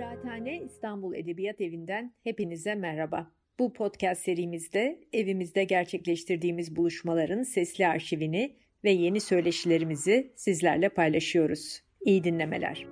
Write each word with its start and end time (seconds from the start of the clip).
Kıraathane 0.00 0.62
İstanbul 0.62 1.14
Edebiyat 1.14 1.60
Evi'nden 1.60 2.14
hepinize 2.24 2.74
merhaba. 2.74 3.30
Bu 3.58 3.72
podcast 3.72 4.22
serimizde 4.22 5.00
evimizde 5.12 5.64
gerçekleştirdiğimiz 5.64 6.76
buluşmaların 6.76 7.42
sesli 7.42 7.86
arşivini 7.86 8.56
ve 8.84 8.90
yeni 8.90 9.20
söyleşilerimizi 9.20 10.32
sizlerle 10.36 10.88
paylaşıyoruz. 10.88 11.82
İyi 12.00 12.24
dinlemeler. 12.24 12.86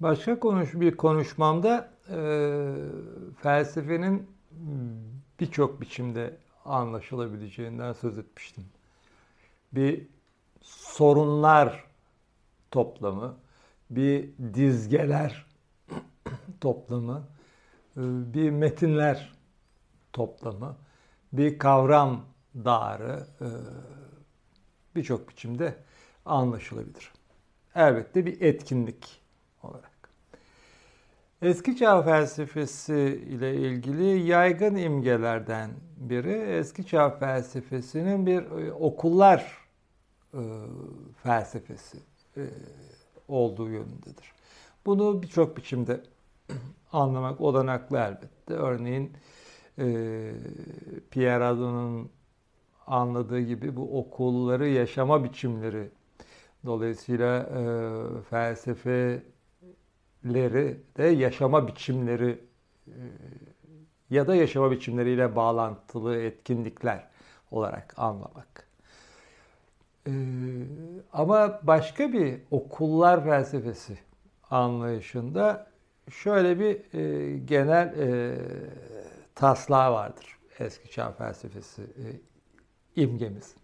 Başka 0.00 0.38
konuş 0.38 0.74
bir 0.74 0.96
konuşmamda 0.96 1.90
e, 2.08 2.18
felsefenin 3.42 4.26
birçok 5.40 5.80
biçimde 5.80 6.36
anlaşılabileceğinden 6.64 7.92
söz 7.92 8.18
etmiştim. 8.18 8.64
Bir 9.72 10.06
sorunlar 10.62 11.84
toplamı, 12.70 13.36
bir 13.90 14.30
dizgeler 14.54 15.46
toplamı, 16.60 17.22
e, 17.96 18.00
bir 18.34 18.50
metinler 18.50 19.32
toplamı, 20.12 20.76
bir 21.32 21.58
kavram 21.58 22.24
dağarı 22.54 23.26
e, 23.40 23.46
birçok 24.96 25.28
biçimde 25.28 25.74
anlaşılabilir. 26.26 27.12
Elbette 27.74 28.26
bir 28.26 28.40
etkinlik 28.40 29.20
olarak. 29.62 29.90
Eski 31.42 31.76
çağ 31.76 32.02
felsefesi 32.02 33.24
ile 33.28 33.54
ilgili 33.56 34.18
yaygın 34.18 34.76
imgelerden 34.76 35.70
biri 35.96 36.32
eski 36.32 36.86
çağ 36.86 37.10
felsefesinin 37.10 38.26
bir 38.26 38.66
e, 38.66 38.72
okullar 38.72 39.59
e, 40.34 40.42
felsefesi 41.22 41.98
e, 42.36 42.42
olduğu 43.28 43.68
yönündedir. 43.68 44.32
Bunu 44.86 45.22
birçok 45.22 45.56
biçimde 45.56 46.00
anlamak 46.92 47.40
olanaklı 47.40 47.98
elbette. 47.98 48.54
Örneğin 48.54 49.12
e, 49.78 50.32
Pierre 51.10 51.44
Hadot'un 51.44 52.10
anladığı 52.86 53.40
gibi 53.40 53.76
bu 53.76 53.98
okulları 53.98 54.68
yaşama 54.68 55.24
biçimleri 55.24 55.90
dolayısıyla 56.66 57.40
e, 57.40 57.62
felsefe 58.22 59.22
leri 60.24 60.80
de 60.96 61.04
yaşama 61.04 61.68
biçimleri 61.68 62.38
ya 64.10 64.26
da 64.26 64.34
yaşama 64.34 64.70
biçimleriyle 64.70 65.36
bağlantılı 65.36 66.16
etkinlikler 66.16 67.08
olarak 67.50 67.94
anlamak. 67.96 68.69
E, 70.06 70.12
ama 71.12 71.60
başka 71.62 72.12
bir 72.12 72.40
okullar 72.50 73.24
felsefesi 73.24 73.98
anlayışında 74.50 75.66
şöyle 76.10 76.58
bir 76.58 76.94
e, 76.94 77.38
genel 77.38 77.94
taslağı 79.34 79.92
vardır 79.92 80.38
eski 80.58 80.90
çağ 80.90 81.12
felsefesi 81.12 81.82
imgemiz. 82.96 83.54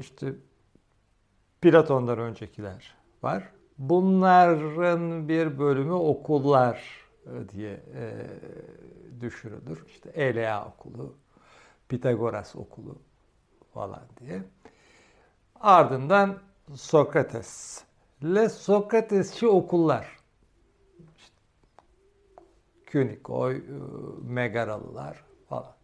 İşte 0.00 0.32
Platon'dan 1.60 2.18
öncekiler 2.18 2.94
var. 3.22 3.50
Bunların 3.78 5.28
bir 5.28 5.58
bölümü 5.58 5.92
okullar 5.92 7.06
e, 7.26 7.48
diye 7.48 7.72
e, 7.72 8.26
düşürülür. 9.20 9.84
İşte 9.86 10.10
Elea 10.10 10.66
okulu, 10.66 11.14
Pitagoras 11.88 12.56
okulu 12.56 12.98
falan 13.76 14.02
diye. 14.20 14.42
Ardından 15.60 16.38
Sokrates 16.74 17.82
ile 18.22 18.48
Sokratesçi 18.48 19.48
okullar. 19.48 20.16
İşte 21.18 21.36
Künikoy, 22.86 23.56
e, 23.56 23.60
Megaralılar 24.22 25.24
falan. 25.48 25.74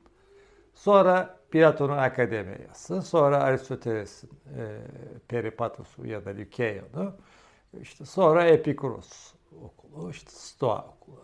Sonra 0.75 1.39
Platon'un 1.51 1.97
Akademiyası, 1.97 3.03
sonra 3.03 3.43
Aristoteles'in 3.43 4.31
e, 4.59 4.79
Peripatos'u 5.29 6.07
ya 6.07 6.25
da 6.25 6.31
Lükeyon'u, 6.31 7.15
işte 7.81 8.05
sonra 8.05 8.45
Epikuros 8.45 9.35
okulu, 9.63 10.11
işte 10.11 10.31
Stoa 10.31 10.87
okulu. 10.87 11.23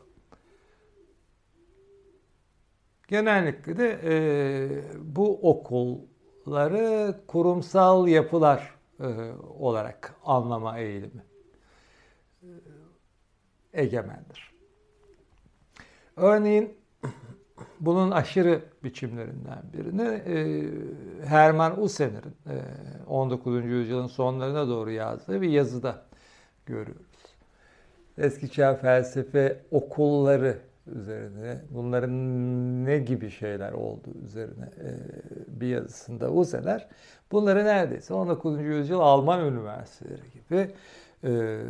Genellikle 3.09 3.77
de 3.77 4.01
e, 4.05 4.15
bu 5.17 5.51
okulları 6.49 7.15
kurumsal 7.27 8.09
yapılar 8.09 8.75
e, 9.01 9.07
olarak 9.59 10.15
anlama 10.25 10.79
eğilimi 10.79 11.23
e, 12.43 12.49
egemendir. 13.73 14.53
Örneğin 16.17 16.75
bunun 17.81 18.11
aşırı 18.11 18.63
biçimlerinden 18.85 19.63
birini 19.73 20.03
e, 20.03 20.37
Hermann 21.27 21.81
Ussener'in 21.81 22.37
e, 22.47 22.57
19. 23.07 23.65
yüzyılın 23.65 24.07
sonlarına 24.07 24.69
doğru 24.69 24.91
yazdığı 24.91 25.41
bir 25.41 25.51
yazıda 25.51 26.03
görüyoruz. 26.67 27.07
Eski 28.19 28.51
çağ 28.51 28.75
felsefe 28.75 29.63
okulları 29.71 30.59
üzerine, 30.89 31.61
bunların 31.71 32.15
ne 32.85 32.99
gibi 32.99 33.31
şeyler 33.31 33.73
olduğu 33.73 34.19
üzerine 34.25 34.65
e, 34.65 34.91
bir 35.61 35.67
yazısında 35.67 36.33
Uzeler 36.33 36.89
bunları 37.33 37.65
neredeyse 37.65 38.15
19. 38.15 38.61
yüzyıl 38.61 39.01
Alman 39.01 39.45
üniversiteleri 39.45 40.23
gibi 40.33 40.71
e, 41.25 41.61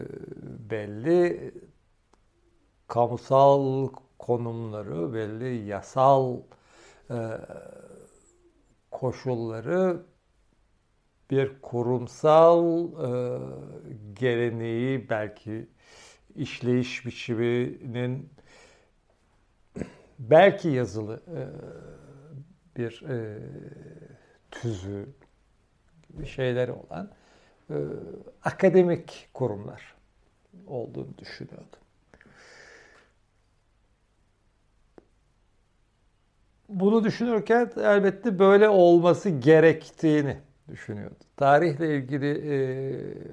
belli 0.71 1.55
kamusal 2.89 3.89
konumları, 4.19 5.15
belli 5.15 5.67
yasal 5.67 6.37
e, 7.11 7.17
koşulları 8.91 10.03
bir 11.31 11.63
kurumsal 11.63 12.89
geleneği 14.15 15.11
belki 15.11 15.69
işleyiş 16.39 17.07
biçiminin 17.07 18.31
belki 20.19 20.69
yazılı 20.69 21.21
e, 21.37 21.41
bir 22.77 23.03
e, 23.09 23.39
tüzü 24.51 25.07
şeyleri 26.27 26.73
olan 26.73 27.11
e, 27.71 27.75
akademik 28.45 29.29
kurumlar 29.35 29.95
olduğunu 30.67 31.19
düşünüyordum. 31.19 31.79
Bunu 36.69 37.05
düşünürken 37.05 37.71
elbette 37.77 38.39
böyle 38.39 38.69
olması 38.69 39.31
gerektiğini 39.31 40.37
düşünüyordu. 40.69 41.15
Tarihle 41.37 41.97
ilgili 41.97 42.29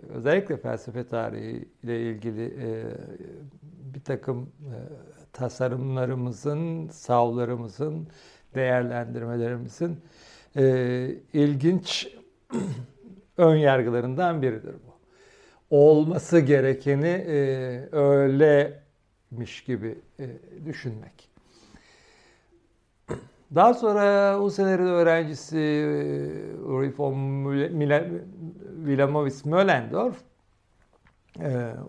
özellikle 0.09 0.57
felsefe 0.57 1.07
tarihiyle 1.07 2.02
ilgili 2.02 2.46
e, 2.46 2.84
bir 3.94 4.03
takım 4.03 4.52
tasarımlarımızın, 5.35 6.88
savlarımızın, 6.88 8.07
değerlendirmelerimizin 8.56 10.00
ilginç 11.34 12.07
ön 13.38 13.56
yargılarından 13.56 14.41
biridir 14.41 14.73
bu. 14.73 14.96
Olması 15.69 16.40
gerekeni 16.40 17.25
öylemiş 17.91 19.63
gibi 19.63 20.00
düşünmek. 20.66 21.29
Daha 23.55 23.73
sonra 23.73 24.40
o 24.40 24.49
senerin 24.49 24.85
öğrencisi 24.85 25.55
Uri 26.66 26.93
von 26.97 27.43
Wilamovitz 28.85 29.46
Möllendorf 29.46 30.16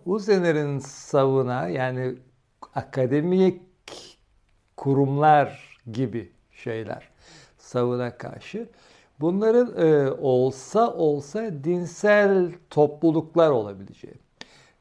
Usener'in 0.07 0.79
savına 0.79 1.69
yani 1.69 2.15
akademik 2.75 3.63
kurumlar 4.77 5.79
gibi 5.93 6.33
şeyler 6.51 7.09
savına 7.59 8.19
karşı 8.19 8.69
bunların 9.21 9.87
e, 9.87 10.11
olsa 10.11 10.95
olsa 10.95 11.65
dinsel 11.65 12.53
topluluklar 12.71 13.51
olabileceği 13.51 14.15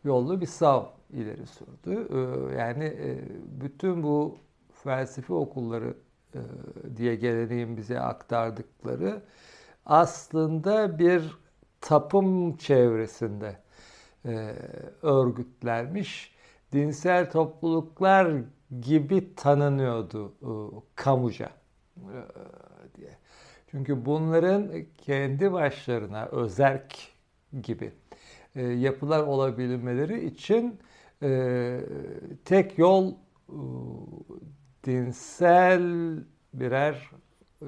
yollu 0.04 0.42
bir 0.42 0.46
sav 0.46 0.84
ileri 1.10 1.46
sürdü. 1.48 2.08
E, 2.14 2.56
yani 2.62 2.84
e, 2.84 3.18
bütün 3.62 4.04
bu 4.04 4.38
felsefe 4.84 5.34
okulları 5.34 5.94
e, 6.34 6.40
diye 6.98 7.16
geleneğin 7.16 7.78
bize 7.78 8.00
aktardıkları 8.00 9.22
aslında 9.86 11.00
bir 11.00 11.38
tapım 11.82 12.58
çevresinde 12.58 13.58
e, 14.26 14.54
örgütlenmiş 15.02 16.35
dinsel 16.76 17.32
topluluklar 17.32 18.34
gibi 18.82 19.36
tanınıyordu 19.36 20.34
e, 20.42 20.52
kamuca 20.96 21.50
diye. 22.98 23.18
Çünkü 23.72 24.06
bunların 24.06 24.72
kendi 24.98 25.54
başlarına 25.54 26.26
özerk 26.26 26.98
gibi 27.64 27.94
e, 28.56 28.64
yapılar 28.64 29.24
olabilmeleri 29.24 30.26
için 30.26 30.80
e, 31.24 31.80
tek 32.46 32.78
yol 32.78 33.12
e, 33.12 33.16
dinsel 34.84 35.84
birer 36.54 37.12
e, 37.62 37.68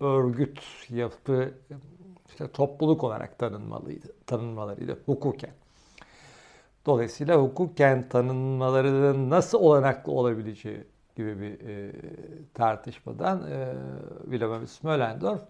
örgüt 0.00 0.60
yapı 0.90 1.54
işte 2.28 2.48
topluluk 2.48 3.04
olarak 3.04 3.38
tanınmalıydı, 3.38 4.06
tanınmalarıydı 4.26 4.98
hukuken. 5.06 5.52
Dolayısıyla 6.86 7.36
hukuken 7.36 8.08
tanınmalarının 8.08 9.30
nasıl 9.30 9.58
olanaklı 9.58 10.12
olabileceği 10.12 10.84
gibi 11.16 11.40
bir 11.40 11.68
e, 11.68 11.92
tartışmadan 12.54 13.50
e, 13.50 13.74
Wilhelm 14.30 14.66
Möllendorf 14.82 15.40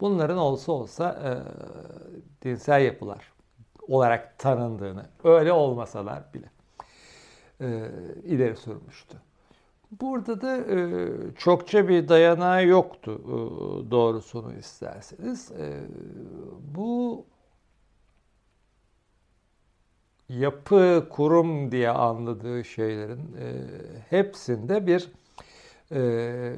bunların 0.00 0.38
olsa 0.38 0.72
olsa 0.72 1.20
e, 1.24 1.30
dinsel 2.44 2.82
yapılar 2.82 3.32
olarak 3.88 4.38
tanındığını, 4.38 5.06
öyle 5.24 5.52
olmasalar 5.52 6.22
bile 6.34 6.50
e, 7.60 7.90
ileri 8.24 8.56
sürmüştü. 8.56 9.16
Burada 10.00 10.40
da 10.40 10.56
e, 10.56 11.08
çokça 11.36 11.88
bir 11.88 12.08
dayanağı 12.08 12.66
yoktu 12.66 13.20
e, 13.24 13.30
doğrusunu 13.90 14.52
isterseniz. 14.54 15.52
E, 15.52 15.80
bu 16.74 17.24
yapı, 20.38 21.06
kurum 21.10 21.72
diye 21.72 21.90
anladığı 21.90 22.64
şeylerin 22.64 23.36
e, 23.40 23.52
hepsinde 24.10 24.86
bir 24.86 25.12
e, 25.92 26.52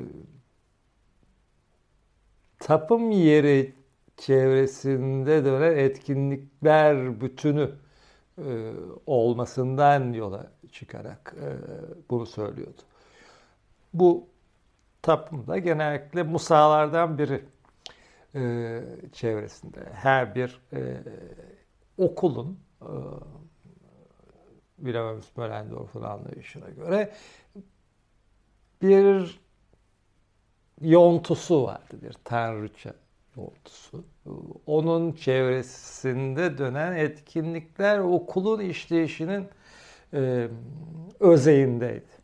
tapım 2.58 3.10
yeri 3.10 3.74
çevresinde 4.16 5.44
dönen 5.44 5.76
etkinlikler 5.76 7.20
bütünü 7.20 7.70
e, 8.38 8.72
olmasından 9.06 10.12
yola 10.12 10.52
çıkarak 10.72 11.34
e, 11.40 11.48
bunu 12.10 12.26
söylüyordu. 12.26 12.82
Bu 13.94 14.28
tapımda 15.02 15.58
genellikle 15.58 16.22
musalardan 16.22 17.18
biri 17.18 17.44
e, 18.34 18.82
çevresinde 19.12 19.80
her 19.92 20.34
bir 20.34 20.60
e, 20.72 21.02
okulun 21.98 22.58
e, 22.82 22.90
Wilhelm 24.84 25.20
Möllendorf'un 25.36 26.02
anlayışına 26.02 26.70
göre 26.70 27.12
bir 28.82 29.40
yontusu 30.80 31.64
vardı, 31.64 31.98
bir 32.02 32.12
tanrıça 32.24 32.94
yontusu. 33.36 34.04
Onun 34.66 35.12
çevresinde 35.12 36.58
dönen 36.58 36.92
etkinlikler 36.92 37.98
okulun 37.98 38.60
işleyişinin 38.60 39.48
e, 40.14 40.48
özeğindeydi. 41.20 42.22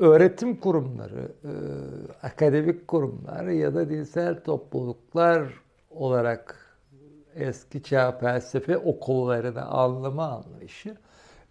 öğretim 0.00 0.56
kurumları, 0.56 1.32
e, 1.44 1.52
akademik 2.26 2.88
kurumlar 2.88 3.46
ya 3.46 3.74
da 3.74 3.90
dinsel 3.90 4.44
topluluklar 4.44 5.60
olarak 5.90 6.70
eski 7.34 7.82
çağ 7.82 8.12
felsefe 8.12 8.78
okullarını 8.78 9.64
anlama 9.64 10.26
anlayışı 10.28 10.96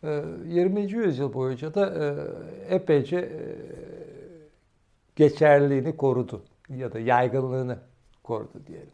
20. 0.03 0.79
E, 0.79 0.83
yüzyıl 0.83 1.33
boyunca 1.33 1.73
da 1.73 2.05
e, 2.05 2.75
epeyce 2.75 3.17
e, 3.17 3.41
geçerliliğini 5.15 5.97
korudu 5.97 6.43
ya 6.69 6.93
da 6.93 6.99
yaygınlığını 6.99 7.77
korudu 8.23 8.61
diyelim. 8.67 8.91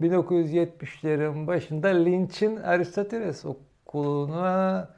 1970'lerin 0.00 1.46
başında 1.46 1.88
Lynch'in 1.88 2.56
Aristoteles 2.56 3.44
okuluna 3.44 4.88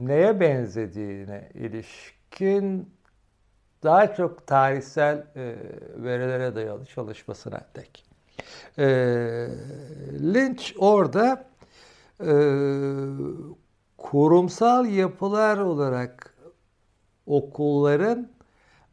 neye 0.00 0.40
benzediğine 0.40 1.48
ilişkin 1.54 2.88
daha 3.82 4.14
çok 4.14 4.46
tarihsel 4.46 5.26
verilere 5.96 6.54
dayalı 6.54 6.84
çalışmasına 6.86 7.60
dek. 7.76 8.09
E, 8.78 8.86
Lynch 10.34 10.72
orada 10.78 11.48
e, 12.20 12.32
kurumsal 13.98 14.86
yapılar 14.86 15.58
olarak 15.58 16.34
okulların 17.26 18.28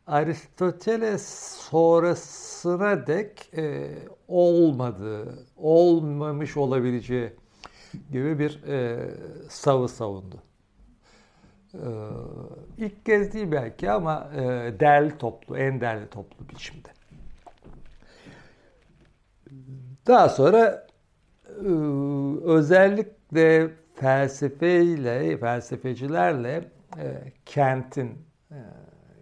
Aristoteles 0.07 1.27
sonrasına 1.69 3.07
dek 3.07 3.49
e, 3.57 3.89
olmadığı, 4.27 5.45
olmamış 5.57 6.57
olabileceği 6.57 7.33
gibi 8.11 8.39
bir 8.39 8.63
e, 8.63 9.09
savı 9.49 9.87
savundu. 9.87 10.35
E, 11.73 11.87
ilk 12.77 13.05
kez 13.05 13.33
değil 13.33 13.51
belki 13.51 13.91
ama 13.91 14.29
e, 14.35 14.39
derli 14.79 15.17
toplu, 15.17 15.57
en 15.57 15.81
derli 15.81 16.09
toplu 16.09 16.49
biçimde. 16.49 16.96
Daha 20.07 20.29
sonra 20.29 20.87
e, 21.47 21.67
özellikle 22.43 23.69
felsefeyle, 23.95 25.37
felsefecilerle 25.37 26.63
e, 26.97 27.31
kentin 27.45 28.11
e, 28.51 28.55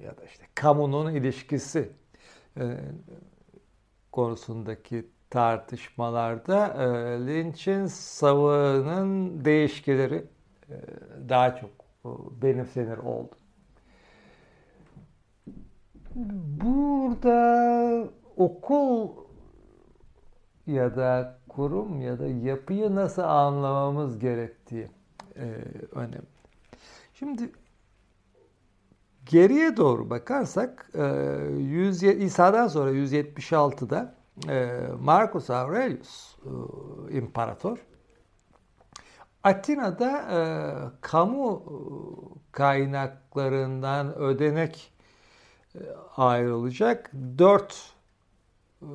ya 0.05 0.17
da 0.17 0.23
işte 0.25 0.43
kamunun 0.55 1.13
ilişkisi 1.13 1.89
konusundaki 4.11 5.05
tartışmalarda 5.29 6.77
Lynch'in 7.25 7.85
savının 7.85 9.45
değişkeleri 9.45 10.25
daha 11.29 11.55
çok 11.55 11.69
benimsenir 12.41 12.97
oldu. 12.97 13.35
Burada 16.63 18.07
okul 18.37 19.24
ya 20.75 20.95
da 20.95 21.37
kurum 21.49 22.01
ya 22.01 22.19
da 22.19 22.27
yapıyı 22.27 22.95
nasıl 22.95 23.21
anlamamız 23.21 24.19
gerektiği 24.19 24.89
e, 25.35 25.45
önemli. 25.91 26.35
Şimdi 27.13 27.51
geriye 29.25 29.77
doğru 29.77 30.09
bakarsak 30.09 30.89
e, 30.93 31.03
100, 31.57 32.03
İsa'dan 32.03 32.67
sonra 32.67 32.91
176'da 32.91 34.15
e, 34.49 34.81
Marcus 34.99 35.49
Aurelius 35.49 36.35
e, 37.09 37.17
imparator 37.17 37.77
Atina'da 39.43 40.11
e, 40.11 40.39
kamu 41.01 41.63
kaynaklarından 42.51 44.15
ödenek 44.15 44.93
e, 45.75 45.79
ayrılacak 46.17 47.11
dört 47.37 47.93
e, 48.81 48.87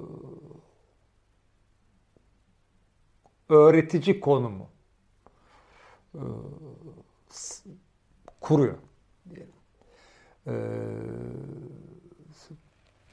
öğretici 3.51 4.21
konumu 4.21 4.69
e, 6.15 6.23
kuruyor. 8.41 8.79
E, 10.47 10.55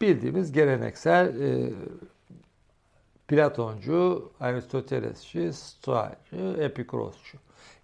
bildiğimiz 0.02 0.52
geleneksel 0.52 1.42
e, 1.42 1.74
Platoncu, 3.28 4.32
Aristotelesçi, 4.40 5.54
Stoacı, 5.54 6.58
Epikurosçu 6.60 7.38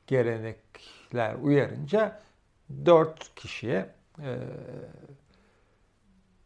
gelenekler 0.08 1.36
uyarınca 1.36 2.22
dört 2.86 3.36
kişiye 3.36 3.90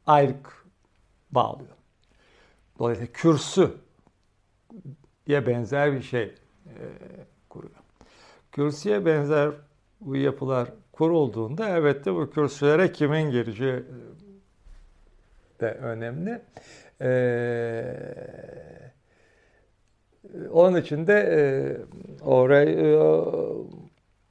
ayrık 0.06 0.66
bağlıyor. 1.32 1.78
Dolayısıyla 2.80 3.14
kürsü 3.14 3.78
ya 5.28 5.48
benzer 5.48 5.94
bir 5.94 6.02
şey 6.02 6.24
e, 6.24 6.34
kuruyor. 7.50 7.76
Kürsüye 8.52 9.06
benzer 9.06 9.52
bu 10.02 10.16
yapılar 10.16 10.70
kurulduğunda 10.92 11.70
elbette 11.70 12.16
bu 12.16 12.30
kürsülere 12.30 12.92
kimin 12.92 13.32
gireceği 13.32 13.84
de 15.60 15.72
önemli. 15.72 16.42
Ee, 17.02 17.84
onun 20.52 20.82
için 20.82 21.08
de 21.08 21.14
e, 21.14 21.40
Aurel, 22.26 22.68
e, 22.68 22.98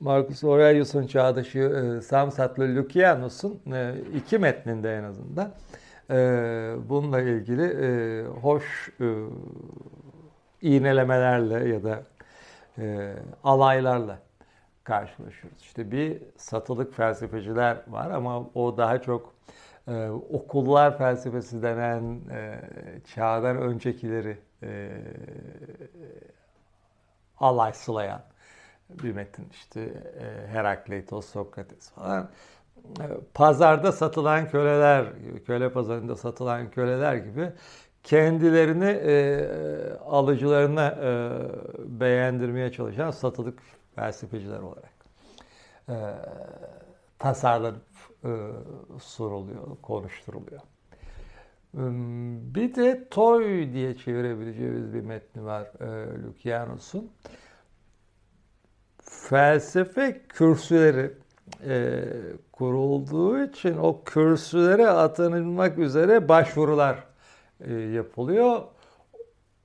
Marcus 0.00 0.45
Aurelius'un 0.45 1.07
çağdaşı 1.07 1.59
e, 1.59 2.00
Samsatlı 2.00 2.76
Lucianus'un 2.76 3.73
e, 3.73 3.95
iki 4.17 4.38
metninde 4.38 4.95
en 4.95 5.05
azından 5.05 5.53
e, 6.11 6.17
bununla 6.88 7.21
ilgili 7.21 7.65
e, 7.65 8.23
hoş 8.26 8.93
e, 9.00 9.07
iğnelemelerle 10.66 11.68
ya 11.68 11.85
da 11.85 12.02
e, 12.78 13.14
alaylarla 13.44 14.18
karşılaşıyoruz. 14.85 15.61
İşte 15.61 15.90
bir 15.90 16.23
satılık 16.37 16.94
felsefeciler 16.94 17.76
var 17.88 18.11
ama 18.11 18.40
o 18.54 18.76
daha 18.76 19.02
çok 19.02 19.35
e, 19.88 20.08
okullar 20.08 20.99
felsefesi 20.99 21.62
denen 21.62 22.20
e, 22.30 22.61
çağdan 23.14 23.56
öncekileri 23.56 24.38
e, 24.62 24.90
alayslayan 27.40 28.23
bir 28.90 29.12
metin. 29.12 29.49
İşte 29.52 29.80
e, 30.20 30.46
Herakleitos, 30.49 31.26
Sokrates 31.26 31.90
falan. 31.90 32.28
E, 33.00 33.04
pazarda 33.35 33.92
satılan 33.92 34.49
köleler, 34.49 35.06
köle 35.46 35.73
pazarında 35.73 36.16
satılan 36.16 36.70
köleler 36.70 37.14
gibi 37.14 37.52
kendilerini 38.07 38.85
e, 38.85 39.49
alıcılarına 40.07 40.89
e, 40.89 41.31
beğendirmeye 42.01 42.73
çalışan 42.73 43.11
satılık 43.11 43.59
felsefeciler 43.95 44.61
olarak 44.61 44.93
e, 45.89 45.97
tasarlanıp 47.19 47.83
e, 48.25 48.31
soruluyor, 49.01 49.77
konuşturuluyor. 49.83 50.61
Bir 52.55 52.75
de 52.75 53.09
Toy 53.09 53.73
diye 53.73 53.97
çevirebileceğimiz 53.97 54.95
bir 54.95 55.01
metni 55.01 55.45
var 55.45 55.71
e, 55.81 56.23
Lukianos'un. 56.23 57.11
Felsefe 59.03 60.23
kürsüleri 60.29 61.13
e, 61.65 62.05
kurulduğu 62.53 63.45
için 63.45 63.77
o 63.77 64.05
kürsülere 64.05 64.89
atanılmak 64.89 65.79
üzere 65.79 66.29
başvurular 66.29 66.95
e, 66.95 67.15
yapılıyor. 67.95 68.63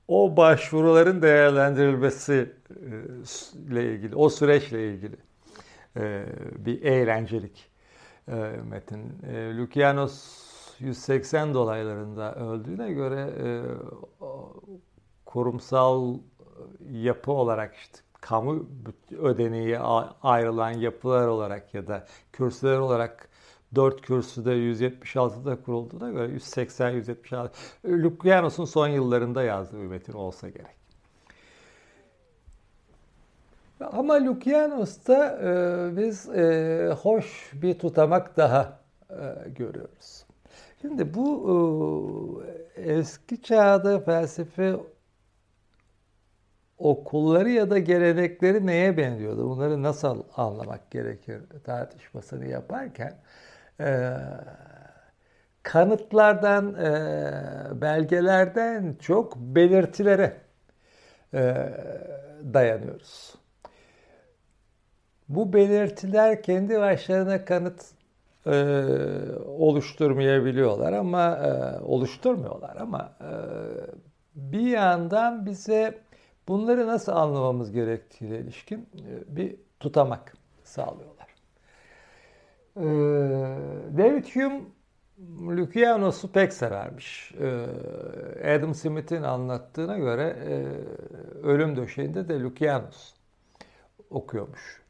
O 0.08 0.36
başvuruların 0.36 1.22
değerlendirilmesi 1.22 2.52
e, 2.70 3.72
ile 3.72 3.94
ilgili, 3.94 4.16
o 4.16 4.28
süreçle 4.28 4.88
ilgili 4.94 5.16
e, 5.96 6.26
bir 6.58 6.82
eğlencelik 6.82 7.70
e, 8.28 8.34
metin. 8.70 9.12
E, 9.28 9.56
Lukianos 9.56 10.42
180 10.78 11.54
dolaylarında 11.54 12.34
öldüğüne 12.34 12.92
göre 12.92 13.20
e, 13.20 13.46
kurumsal 15.26 16.18
yapı 16.90 17.32
olarak 17.32 17.76
işte 17.76 17.98
kamu 18.20 18.68
ödeneği 19.18 19.78
ayrılan 20.22 20.70
yapılar 20.70 21.26
olarak 21.26 21.74
ya 21.74 21.86
da 21.86 22.06
kürsüler 22.32 22.78
olarak 22.78 23.28
4 23.74 24.02
kürsüde 24.02 24.50
176'da 24.50 25.62
kurulduğuna 25.62 26.10
göre 26.10 26.32
180-176 26.32 27.50
Lukianos'un 27.84 28.64
son 28.64 28.88
yıllarında 28.88 29.42
yazdığı 29.42 29.82
bir 29.82 29.86
metin 29.86 30.12
olsa 30.12 30.48
gerek. 30.48 30.82
Ama 33.80 34.24
Lukianos'ta 34.24 35.38
e, 35.42 35.96
biz 35.96 36.28
e, 36.28 36.96
hoş 37.02 37.50
bir 37.54 37.78
tutamak 37.78 38.36
daha 38.36 38.80
e, 39.10 39.48
görüyoruz. 39.56 40.26
Şimdi 40.80 41.14
bu 41.14 42.44
e, 42.76 42.82
eski 42.82 43.42
çağda 43.42 44.00
felsefe 44.00 44.76
okulları 46.78 47.50
ya 47.50 47.70
da 47.70 47.78
gelenekleri 47.78 48.66
neye 48.66 48.96
benziyordu? 48.96 49.50
Bunları 49.50 49.82
nasıl 49.82 50.22
anlamak 50.36 50.90
gerekir 50.90 51.42
tartışmasını 51.64 52.46
yaparken 52.46 53.18
e, 53.82 54.16
kanıtlardan, 55.62 56.74
e, 56.74 57.80
belgelerden 57.80 58.96
çok 59.00 59.36
belirtilere 59.36 60.36
e, 61.34 61.54
dayanıyoruz. 62.54 63.34
Bu 65.28 65.52
belirtiler 65.52 66.42
kendi 66.42 66.80
başlarına 66.80 67.44
kanıt 67.44 67.82
e, 68.46 68.52
oluşturmayabiliyorlar 69.46 70.92
ama 70.92 71.36
e, 71.36 71.80
oluşturmuyorlar 71.80 72.76
ama 72.76 73.12
e, 73.20 73.30
bir 74.34 74.66
yandan 74.66 75.46
bize 75.46 75.98
bunları 76.48 76.86
nasıl 76.86 77.12
anlamamız 77.12 77.72
gerektiğiyle 77.72 78.38
ilişkin 78.40 78.80
e, 78.80 79.36
bir 79.36 79.56
tutamak 79.80 80.34
sağlıyorlar. 80.64 81.11
E, 82.76 82.82
David 83.98 84.24
Hume 84.34 84.60
Lukianos'u 85.56 86.32
pek 86.32 86.52
severmiş. 86.52 87.34
E, 87.40 88.56
Adam 88.56 88.74
Smith'in 88.74 89.22
anlattığına 89.22 89.98
göre 89.98 90.36
e, 90.46 90.56
ölüm 91.46 91.76
döşeğinde 91.76 92.28
de 92.28 92.40
Lukianos 92.40 93.14
okuyormuş. 94.10 94.82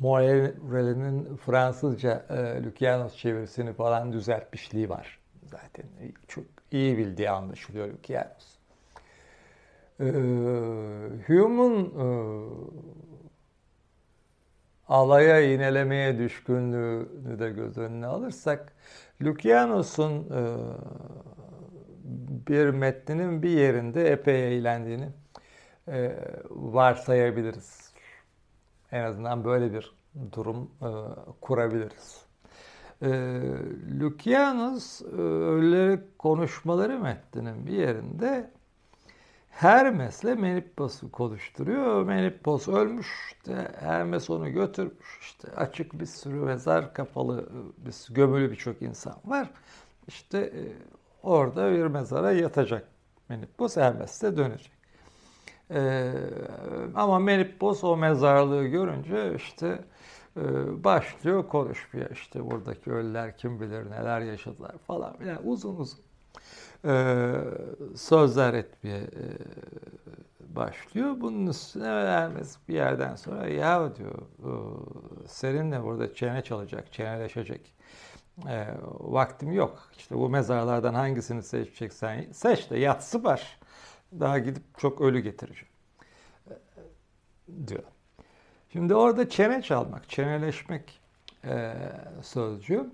Morelli'nin 0.00 1.36
Fransızca 1.36 2.26
e, 2.30 2.64
Lukianos 2.64 3.16
çevirisini 3.16 3.72
falan 3.72 4.12
düzeltmişliği 4.12 4.88
var. 4.88 5.18
Zaten 5.44 5.84
çok 6.28 6.44
iyi 6.70 6.98
bildiği 6.98 7.30
anlaşılıyor 7.30 7.88
Lukianos. 7.88 8.56
E, 10.00 10.04
Hume'un 11.26 11.84
e, 11.84 12.06
alaya 14.92 15.40
inelemeye 15.40 16.18
düşkünlüğünü 16.18 17.38
de 17.38 17.50
göz 17.50 17.78
önüne 17.78 18.06
alırsak 18.06 18.72
Lukianos'un 19.22 20.10
e, 20.10 20.40
bir 22.48 22.70
metninin 22.70 23.42
bir 23.42 23.50
yerinde 23.50 24.10
epey 24.10 24.58
eğlendiğini 24.58 25.08
e, 25.88 26.16
varsayabiliriz. 26.50 27.92
En 28.92 29.04
azından 29.04 29.44
böyle 29.44 29.72
bir 29.72 29.94
durum 30.32 30.70
e, 30.82 30.88
kurabiliriz. 31.40 32.26
E, 33.02 33.08
Lukianos 34.00 35.02
e, 35.02 36.00
konuşmaları 36.18 36.98
metninin 36.98 37.66
bir 37.66 37.72
yerinde 37.72 38.50
Hermes'le 39.52 40.24
Menippos'u 40.24 41.12
konuşturuyor. 41.12 42.02
Menippos 42.02 42.68
ölmüş. 42.68 43.06
İşte 43.26 43.72
Hermes 43.80 44.30
onu 44.30 44.52
götürmüş. 44.52 45.18
İşte 45.20 45.48
açık 45.56 46.00
bir 46.00 46.06
sürü 46.06 46.34
mezar, 46.34 46.94
kapalı 46.94 47.48
bir 47.78 48.14
gömülü 48.14 48.50
birçok 48.50 48.82
insan 48.82 49.16
var. 49.24 49.50
İşte 50.08 50.38
e, 50.38 50.62
orada 51.22 51.72
bir 51.72 51.86
mezara 51.86 52.32
yatacak 52.32 52.88
Menippos. 53.28 53.76
Hermes 53.76 54.22
de 54.22 54.36
dönecek. 54.36 54.72
Ee, 55.70 56.12
ama 56.94 57.18
Menippos 57.18 57.84
o 57.84 57.96
mezarlığı 57.96 58.66
görünce 58.66 59.34
işte 59.34 59.84
e, 60.36 60.42
başlıyor 60.84 61.48
konuşmaya 61.48 62.08
işte 62.08 62.50
buradaki 62.50 62.92
ölüler 62.92 63.36
kim 63.36 63.60
bilir 63.60 63.90
neler 63.90 64.20
yaşadılar 64.20 64.78
falan. 64.86 65.16
Yani 65.26 65.38
uzun 65.44 65.76
uzun 65.76 66.00
e, 66.84 67.34
sözler 67.96 68.54
etmeye 68.54 68.98
e, 69.00 69.24
başlıyor. 70.56 71.16
Bunun 71.20 71.46
üstüne 71.46 71.94
vermez 71.94 72.58
bir 72.68 72.74
yerden 72.74 73.16
sonra 73.16 73.48
ya 73.48 73.96
diyor 73.96 74.18
seninle 75.26 75.82
burada 75.82 76.14
çene 76.14 76.42
çalacak, 76.42 76.92
çeneleşecek 76.92 77.74
e, 78.48 78.66
vaktim 79.00 79.52
yok. 79.52 79.90
İşte 79.98 80.14
bu 80.14 80.28
mezarlardan 80.28 80.94
hangisini 80.94 81.42
seçeceksen 81.42 82.32
seç 82.32 82.70
de 82.70 82.78
yatsı 82.78 83.24
var 83.24 83.58
daha 84.20 84.38
gidip 84.38 84.78
çok 84.78 85.00
ölü 85.00 85.20
getireceğim 85.20 85.72
diyor. 87.66 87.82
Şimdi 88.72 88.94
orada 88.94 89.28
çene 89.28 89.62
çalmak, 89.62 90.08
çeneleşmek 90.08 91.00
e, 91.44 91.74
sözcüğü 92.22 92.86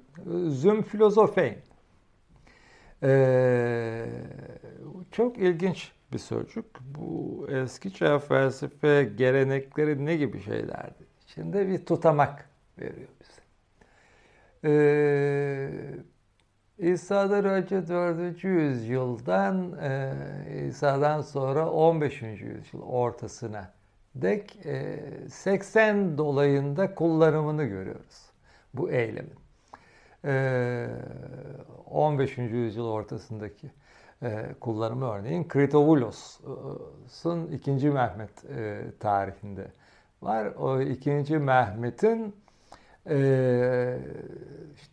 züm 0.48 0.82
filozofein. 0.82 1.58
E, 3.02 4.06
çok 5.10 5.38
ilginç 5.38 5.92
bir 6.12 6.18
sözcük. 6.18 6.66
Bu 6.80 7.46
eski 7.50 7.94
çağ 7.94 8.18
felsefe 8.18 9.04
gelenekleri 9.16 10.06
ne 10.06 10.16
gibi 10.16 10.40
şeylerdi? 10.40 11.06
Şimdi 11.26 11.68
bir 11.68 11.86
tutamak 11.86 12.48
veriyor 12.78 13.08
bize. 13.20 13.42
Ee, 14.64 15.70
İsa'dan 16.78 17.44
önce 17.44 17.88
4. 17.88 18.44
yüzyıldan 18.44 19.78
e, 19.82 20.14
İsa'dan 20.68 21.20
sonra 21.20 21.70
15. 21.70 22.22
yüzyıl 22.22 22.82
ortasına 22.82 23.72
dek 24.14 24.66
e, 24.66 25.00
80 25.30 26.18
dolayında 26.18 26.94
kullanımını 26.94 27.64
görüyoruz 27.64 28.30
bu 28.74 28.90
eylemin. 28.90 29.47
E, 30.24 30.88
15. 31.86 32.38
yüzyıl 32.38 32.86
ortasındaki 32.86 33.70
e, 34.22 34.54
kullanımı 34.60 35.12
örneğin 35.12 35.48
Kritovulos'un 35.48 37.46
2. 37.46 37.70
Mehmet 37.70 38.44
e, 38.44 38.84
tarihinde 39.00 39.66
var. 40.22 40.46
O 40.46 40.80
2. 40.80 41.38
Mehmet'in 41.38 42.36
e, 43.10 43.98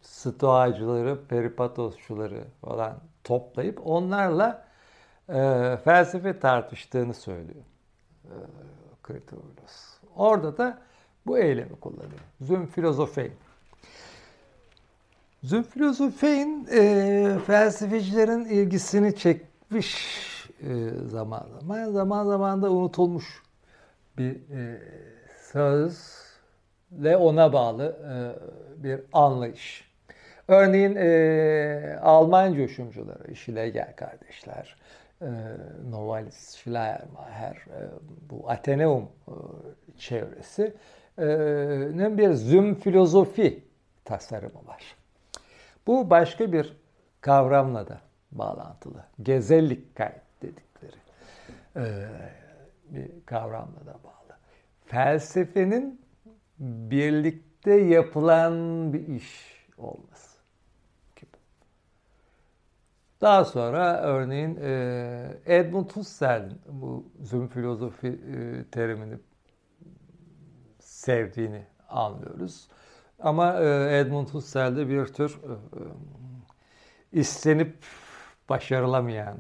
stoacıları, 0.01 1.25
peripatosçuları 1.27 2.44
falan 2.62 2.98
toplayıp 3.24 3.88
onlarla 3.88 4.65
felsefe 5.84 6.39
tartıştığını 6.39 7.13
söylüyor. 7.13 7.63
Kritovulos. 9.03 9.98
Orada 10.15 10.58
da 10.58 10.82
bu 11.25 11.38
eylemi 11.38 11.75
kullanıyor. 11.75 12.20
Züm 12.41 12.65
filozofeyn. 12.67 13.32
Züm 15.45 15.63
filozofeyn 15.63 16.67
e, 16.71 17.37
felsefecilerin 17.47 18.45
ilgisini 18.45 19.15
çekmiş 19.15 19.97
e, 20.61 20.89
zaman 21.05 21.47
zaman. 21.59 21.91
Zaman 21.91 22.25
zaman 22.25 22.61
da 22.61 22.71
unutulmuş 22.71 23.43
bir 24.17 24.31
e, 24.31 24.81
söz 25.51 26.21
ve 26.91 27.17
ona 27.17 27.53
bağlı 27.53 27.85
e, 27.85 28.13
bir 28.83 28.99
anlayış. 29.13 29.91
Örneğin 30.47 30.95
e, 30.95 31.99
Alman 32.01 32.53
coşumcuları, 32.53 33.35
Schlegel 33.35 33.95
kardeşler, 33.95 34.75
e, 35.21 35.27
Novalis, 35.89 36.55
Schleiermacher, 36.55 37.55
e, 37.55 37.89
bu 38.29 38.49
Ateneum 38.49 39.03
e, 39.03 39.07
çevresinin 39.97 42.17
bir 42.17 42.33
züm 42.33 42.75
filozofi 42.75 43.63
tasarımı 44.05 44.67
var. 44.67 44.95
Bu 45.88 46.10
başka 46.10 46.51
bir 46.54 46.77
kavramla 47.22 47.88
da 47.88 48.01
bağlantılı. 48.32 49.06
Gezellikkeit 49.22 50.22
dedikleri 50.42 50.96
e, 51.75 52.08
bir 52.89 53.25
kavramla 53.25 53.86
da 53.86 53.94
bağlı. 54.04 54.38
Felsefenin 54.86 56.01
birlikte 56.60 57.74
yapılan 57.74 58.54
bir 58.94 59.08
iş 59.08 59.56
olması 59.77 60.38
gibi. 61.15 61.38
Daha 63.22 63.46
sonra 63.46 64.01
örneğin 64.01 64.60
e, 64.62 65.38
Edmund 65.46 65.89
Husserl'in 65.92 66.62
bu 66.68 67.06
züm 67.22 67.48
filozofi 67.48 68.08
e, 68.08 68.63
terimini 68.72 69.15
sevdiğini 70.80 71.65
anlıyoruz. 71.89 72.68
Ama 73.25 73.60
e, 73.60 74.00
Edmund 74.00 74.27
Husserl'de 74.27 74.89
bir 74.89 75.05
tür 75.05 75.39
istenip 77.12 77.75
başarılamayan 78.50 79.38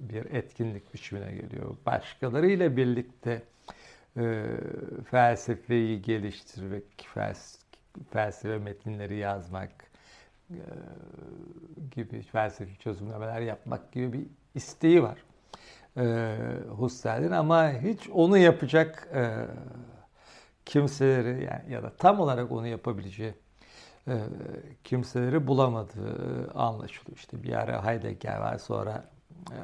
bir 0.00 0.24
etkinlik 0.24 0.94
biçimine 0.94 1.32
geliyor. 1.32 1.76
Başkalarıyla 1.86 2.76
birlikte 2.76 3.42
e, 4.16 4.44
felsefeyi 5.10 6.02
geliştirmek, 6.02 7.08
fels 7.14 7.56
felsefe 8.10 8.58
metinleri 8.58 9.16
yazmak 9.16 9.70
e, 10.50 10.60
gibi 11.90 12.22
felsefi 12.22 12.78
çözümlemeler 12.78 13.40
yapmak 13.40 13.92
gibi 13.92 14.12
bir 14.12 14.26
isteği 14.54 15.02
var 15.02 15.18
e, 15.96 16.36
Husserl'in 16.68 17.30
ama 17.30 17.72
hiç 17.72 18.08
onu 18.08 18.38
yapacak 18.38 19.08
e, 19.14 19.46
kimseleri 20.68 21.44
yani 21.44 21.72
ya 21.72 21.82
da 21.82 21.96
tam 21.96 22.20
olarak 22.20 22.52
onu 22.52 22.66
yapabileceği 22.66 23.34
e, 24.08 24.16
kimseleri 24.84 25.46
bulamadığı 25.46 26.50
anlaşılıyor. 26.54 27.16
İşte 27.16 27.42
bir 27.42 27.52
ara 27.52 27.86
Heidegger 27.86 28.38
var 28.38 28.58
sonra 28.58 29.04
e, 29.50 29.58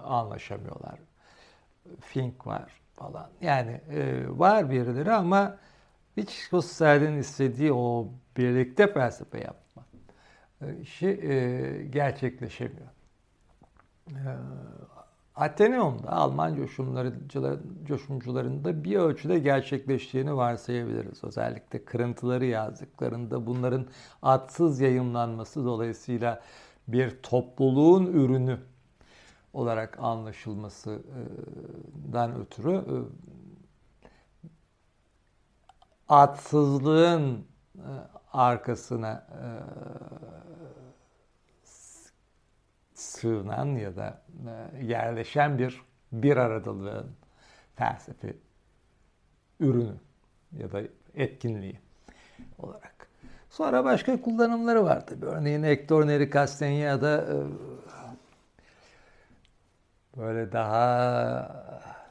anlaşamıyorlar. 0.00 0.98
Fink 2.00 2.46
var 2.46 2.72
falan. 2.94 3.30
Yani 3.40 3.80
e, 3.90 4.24
var 4.28 4.70
birileri 4.70 5.12
ama 5.12 5.56
hiç 6.16 6.52
Husserl'in 6.52 7.18
istediği 7.18 7.72
o 7.72 8.08
birlikte 8.36 8.92
felsefe 8.92 9.38
yapma 9.38 9.84
işi 10.82 11.08
e, 11.08 11.86
gerçekleşemiyor. 11.90 12.88
E, 14.10 14.32
Ateneum'da 15.40 16.12
Alman 16.12 16.66
coşumcularında 17.86 18.84
bir 18.84 18.96
ölçüde 18.96 19.38
gerçekleştiğini 19.38 20.36
varsayabiliriz. 20.36 21.24
Özellikle 21.24 21.84
kırıntıları 21.84 22.46
yazdıklarında 22.46 23.46
bunların 23.46 23.86
atsız 24.22 24.80
yayınlanması 24.80 25.64
dolayısıyla 25.64 26.40
bir 26.88 27.22
topluluğun 27.22 28.06
ürünü 28.06 28.58
olarak 29.52 29.98
anlaşılmasından 30.00 32.40
ötürü 32.40 32.74
e, 32.74 32.96
atsızlığın 36.08 37.44
e, 37.76 37.88
arkasına 38.32 39.12
e, 39.12 39.48
sığınan 43.00 43.66
ya 43.66 43.96
da 43.96 44.22
yerleşen 44.82 45.58
bir 45.58 45.82
bir 46.12 46.36
aradalığın 46.36 47.10
felsefi 47.76 48.36
ürünü 49.60 49.94
ya 50.58 50.72
da 50.72 50.82
etkinliği 51.14 51.78
olarak. 52.58 53.08
Sonra 53.50 53.84
başka 53.84 54.22
kullanımları 54.22 54.84
vardı. 54.84 55.18
Örneğin 55.22 55.62
Hector 55.62 56.06
Neri 56.06 56.24
Castañeda 56.30 57.44
böyle 60.16 60.52
daha 60.52 61.64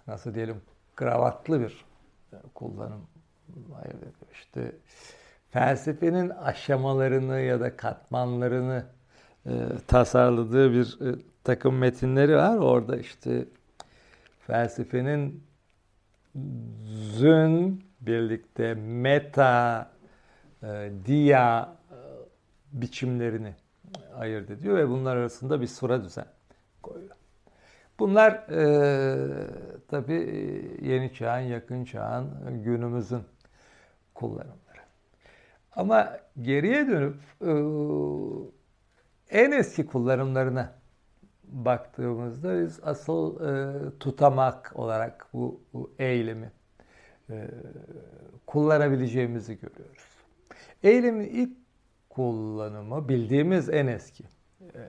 nasıl 0.07 0.33
diyelim 0.33 0.61
kravatlı 0.95 1.61
bir 1.61 1.85
kullanım 2.55 3.07
hayır 3.73 3.95
işte 4.33 4.71
felsefenin 5.51 6.29
aşamalarını 6.29 7.39
ya 7.39 7.59
da 7.59 7.77
katmanlarını 7.77 8.85
e, 9.45 9.51
tasarladığı 9.87 10.73
bir 10.73 11.07
e, 11.07 11.15
takım 11.43 11.77
metinleri 11.77 12.35
var. 12.35 12.57
Orada 12.57 12.97
işte 12.97 13.45
felsefenin 14.39 15.43
zün 16.85 17.83
birlikte 18.01 18.73
meta, 18.73 19.91
e, 20.63 20.91
dia 21.05 21.75
e, 21.91 21.97
biçimlerini 22.71 23.55
ayırt 24.15 24.49
ediyor 24.49 24.77
ve 24.77 24.89
bunlar 24.89 25.15
arasında 25.15 25.61
bir 25.61 25.67
sıra 25.67 26.03
düzen 26.03 26.27
koyuyor. 26.81 27.15
Bunlar 27.99 28.31
e, 28.31 29.47
tabii 29.87 30.13
e, 30.13 30.87
yeni 30.89 31.13
çağın, 31.13 31.39
yakın 31.39 31.85
çağın, 31.85 32.63
günümüzün 32.63 33.23
kullanımları. 34.15 34.79
Ama 35.71 36.17
geriye 36.41 36.87
dönüp 36.87 37.15
e, 37.41 37.51
en 39.29 39.51
eski 39.51 39.85
kullanımlarına 39.85 40.79
baktığımızda 41.43 42.61
biz 42.61 42.79
asıl 42.83 43.41
e, 43.41 43.99
tutamak 43.99 44.71
olarak 44.75 45.27
bu, 45.33 45.61
bu 45.73 45.91
eylemi 45.99 46.51
e, 47.29 47.47
kullanabileceğimizi 48.47 49.59
görüyoruz. 49.59 50.03
Eylemin 50.83 51.25
ilk 51.25 51.57
kullanımı 52.09 53.09
bildiğimiz 53.09 53.69
en 53.69 53.87
eski 53.87 54.23
e, 54.61 54.81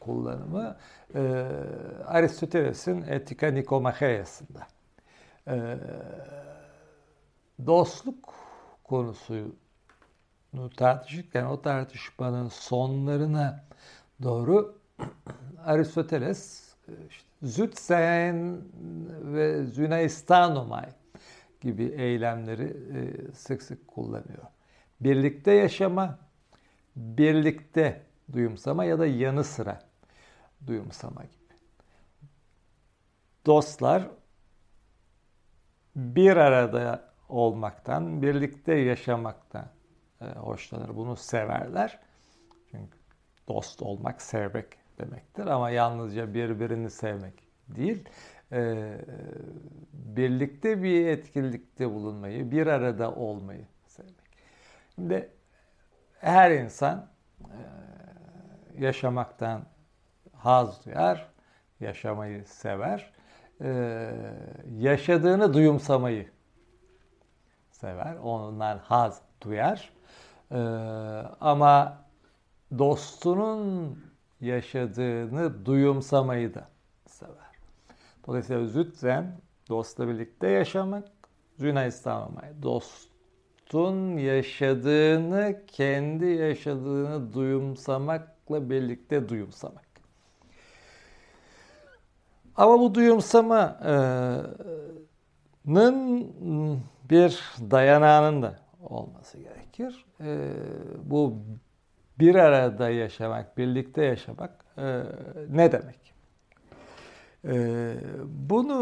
kullanımı 0.00 0.76
e, 1.14 1.20
Aristoteles'in 2.06 3.02
Etika 3.02 3.46
Nikomacheias'ında. 3.46 4.66
E, 5.48 5.78
dostluk 7.66 8.34
konusunu 8.84 9.56
tartışırken 10.76 11.44
o 11.44 11.62
tartışmanın 11.62 12.48
sonlarına 12.48 13.64
doğru 14.22 14.78
Aristoteles 15.64 16.74
işte, 17.10 17.28
Zütsen 17.42 18.62
ve 19.22 19.64
Züneistanomai 19.64 20.88
gibi 21.60 21.84
eylemleri 21.84 22.76
e, 22.98 23.32
sık 23.32 23.62
sık 23.62 23.88
kullanıyor. 23.88 24.44
Birlikte 25.00 25.52
yaşama, 25.52 26.18
birlikte 26.96 28.02
duyumsama 28.32 28.84
ya 28.84 28.98
da 28.98 29.06
yanı 29.06 29.44
sıra 29.44 29.82
duyumsama 30.66 31.22
gibi. 31.22 31.54
Dostlar 33.46 34.08
bir 35.96 36.36
arada 36.36 37.12
olmaktan, 37.28 38.22
birlikte 38.22 38.74
yaşamaktan 38.74 39.64
e, 39.64 39.73
hoşlanır. 40.32 40.96
Bunu 40.96 41.16
severler. 41.16 41.98
Çünkü 42.70 42.98
dost 43.48 43.82
olmak 43.82 44.22
sevmek 44.22 44.66
demektir 44.98 45.46
ama 45.46 45.70
yalnızca 45.70 46.34
birbirini 46.34 46.90
sevmek 46.90 47.34
değil. 47.68 48.08
E, 48.52 48.92
birlikte 49.92 50.82
bir 50.82 51.06
etkinlikte 51.06 51.90
bulunmayı, 51.90 52.50
bir 52.50 52.66
arada 52.66 53.14
olmayı 53.14 53.66
sevmek. 53.86 54.14
Şimdi 54.94 55.30
her 56.20 56.50
insan 56.50 57.08
e, 57.40 57.58
yaşamaktan 58.78 59.66
haz 60.32 60.86
duyar, 60.86 61.28
yaşamayı 61.80 62.44
sever. 62.46 63.14
Ee, 63.60 64.10
yaşadığını 64.78 65.54
duyumsamayı 65.54 66.30
sever. 67.70 68.16
Ondan 68.16 68.78
haz 68.78 69.22
duyar. 69.40 69.92
Ee, 70.54 70.58
ama 71.40 71.98
dostunun 72.78 73.98
yaşadığını 74.40 75.66
duyumsamayı 75.66 76.54
da 76.54 76.68
sever. 77.06 77.34
Dolayısıyla 78.26 78.66
zützen 78.66 79.40
dostla 79.68 80.08
birlikte 80.08 80.48
yaşamak, 80.48 81.08
Züna 81.58 81.84
İslam'ı 81.84 82.62
dostun 82.62 84.16
yaşadığını 84.16 85.60
kendi 85.66 86.26
yaşadığını 86.26 87.32
duyumsamakla 87.34 88.70
birlikte 88.70 89.28
duyumsamak. 89.28 89.84
Ama 92.56 92.80
bu 92.80 92.94
duyumsamanın 92.94 94.34
bir 97.10 97.40
dayanağının 97.70 98.42
da 98.42 98.63
olması 98.84 99.38
gerekir. 99.38 100.06
Bu 101.04 101.38
bir 102.18 102.34
arada 102.34 102.90
yaşamak, 102.90 103.58
birlikte 103.58 104.04
yaşamak 104.04 104.64
ne 105.48 105.72
demek? 105.72 106.14
Bunu 108.24 108.80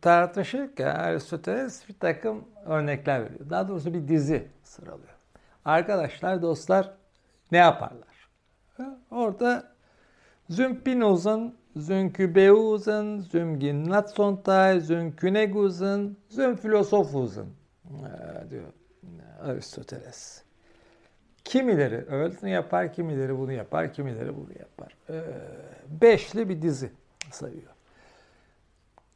tartışırken 0.00 0.94
Aristoteles 0.94 1.88
bir 1.88 1.94
takım 1.94 2.44
örnekler 2.66 3.24
veriyor. 3.24 3.50
Daha 3.50 3.68
doğrusu 3.68 3.94
bir 3.94 4.08
dizi 4.08 4.48
sıralıyor. 4.62 5.18
Arkadaşlar, 5.64 6.42
dostlar 6.42 6.94
ne 7.52 7.58
yaparlar? 7.58 8.28
Orada 9.10 9.72
Zümpinoz'un, 10.48 11.54
Zünkübeuz'un, 11.76 13.20
Zümginnatsontai, 13.20 14.80
Zünküneguz'un, 14.80 16.16
Zümfilosofuz'un 16.28 17.57
diyor 18.50 18.72
Aristoteles. 19.42 20.42
Kimileri 21.44 22.04
öyle 22.08 22.50
yapar, 22.50 22.92
kimileri 22.92 23.38
bunu 23.38 23.52
yapar, 23.52 23.92
kimileri 23.92 24.36
bunu 24.36 24.52
yapar. 24.58 24.96
beşli 25.88 26.48
bir 26.48 26.62
dizi 26.62 26.90
sayıyor. 27.30 27.72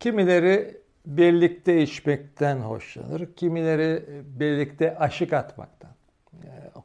Kimileri 0.00 0.76
birlikte 1.06 1.82
içmekten 1.82 2.56
hoşlanır, 2.56 3.34
kimileri 3.36 4.04
birlikte 4.40 4.98
aşık 4.98 5.32
atmaktan 5.32 5.90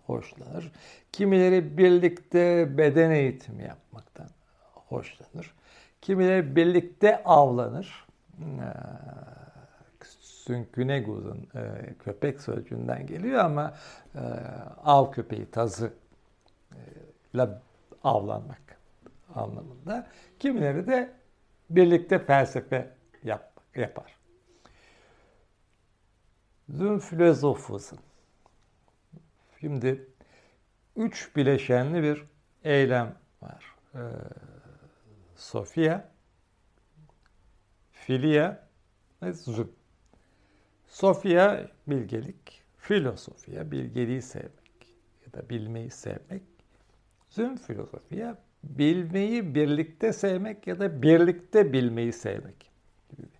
hoşlanır. 0.06 0.72
Kimileri 1.12 1.78
birlikte 1.78 2.78
beden 2.78 3.12
eğitimi 3.12 3.64
yapmaktan 3.64 4.28
hoşlanır. 4.74 5.54
Kimileri 6.02 6.56
birlikte 6.56 7.24
avlanır. 7.24 8.08
Sünküneguz'un 10.48 11.48
e, 11.56 11.94
köpek 12.00 12.42
sözcüğünden 12.42 13.08
geliyor 13.08 13.40
ama 13.40 13.74
e, 14.16 14.20
av 14.84 15.12
köpeği 15.12 15.52
tazı 15.52 15.94
e, 17.36 17.48
avlanmak 18.04 18.80
anlamında. 19.36 20.08
Kimileri 20.40 20.88
de 20.88 21.14
birlikte 21.70 22.20
felsefe 22.20 22.94
yap, 23.24 23.52
yapar. 23.76 24.18
Zünfilozofuzun. 26.70 28.00
Şimdi 29.60 30.08
üç 30.96 31.36
bileşenli 31.36 32.04
bir 32.04 32.26
eylem 32.64 33.16
var. 33.42 33.76
Ee, 33.96 34.00
Sofia, 35.36 36.10
Filia 37.92 38.58
ve 39.22 39.34
Züm. 39.34 39.77
Sofia 40.98 41.68
bilgelik, 41.88 42.64
filosofya 42.78 43.72
bilgeliği 43.72 44.22
sevmek 44.22 44.96
ya 45.26 45.34
da 45.34 45.50
bilmeyi 45.50 45.90
sevmek. 45.90 46.42
Züm 47.30 47.58
filosofya 47.58 48.38
bilmeyi 48.64 49.56
birlikte 49.56 50.14
sevmek 50.14 50.68
ya 50.68 50.80
da 50.80 51.02
birlikte 51.02 51.74
bilmeyi 51.74 52.14
sevmek 52.14 52.72
gibi 53.10 53.22
bir 53.22 53.40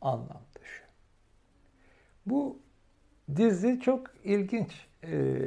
anlam 0.00 0.42
taşıyor. 0.54 0.88
Bu 2.26 2.58
dizi 3.36 3.80
çok 3.80 4.06
ilginç 4.24 4.86
e, 5.04 5.40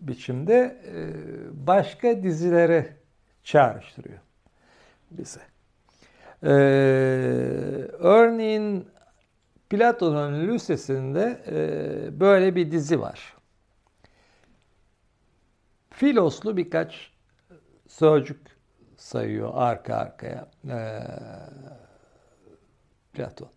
biçimde 0.00 0.82
e, 0.86 1.06
başka 1.66 2.22
dizilere 2.22 2.96
çağrıştırıyor 3.42 4.20
bize. 5.10 5.40
E, 6.42 6.48
örneğin 7.98 8.95
Platon'un 9.70 10.48
Lüsesinde 10.48 11.44
e, 11.46 12.20
böyle 12.20 12.56
bir 12.56 12.70
dizi 12.70 13.00
var. 13.00 13.36
Filoslu 15.90 16.56
birkaç 16.56 17.12
sözcük 17.88 18.40
sayıyor 18.96 19.50
arka 19.54 19.94
arkaya 19.94 20.50
e, 20.68 20.78
Platon. 23.12 23.48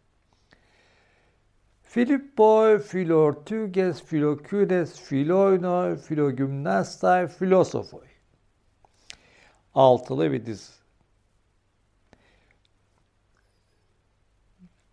Filippoi, 1.83 2.79
Filortuges, 2.79 4.03
Filokydes, 4.03 4.99
Filoino, 4.99 5.95
Filogymnastai, 5.95 7.27
Filosofoi. 7.27 8.07
Altılı 9.73 10.31
bir 10.31 10.45
dizi. 10.45 10.78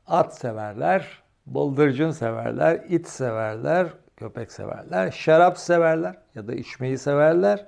At 0.06 0.38
severler, 0.38 1.22
bıldırcın 1.46 2.10
severler, 2.10 2.84
it 2.88 3.08
severler, 3.08 3.88
köpek 4.16 4.52
severler, 4.52 5.10
şarap 5.10 5.58
severler 5.58 6.16
ya 6.34 6.48
da 6.48 6.54
içmeyi 6.54 6.98
severler, 6.98 7.66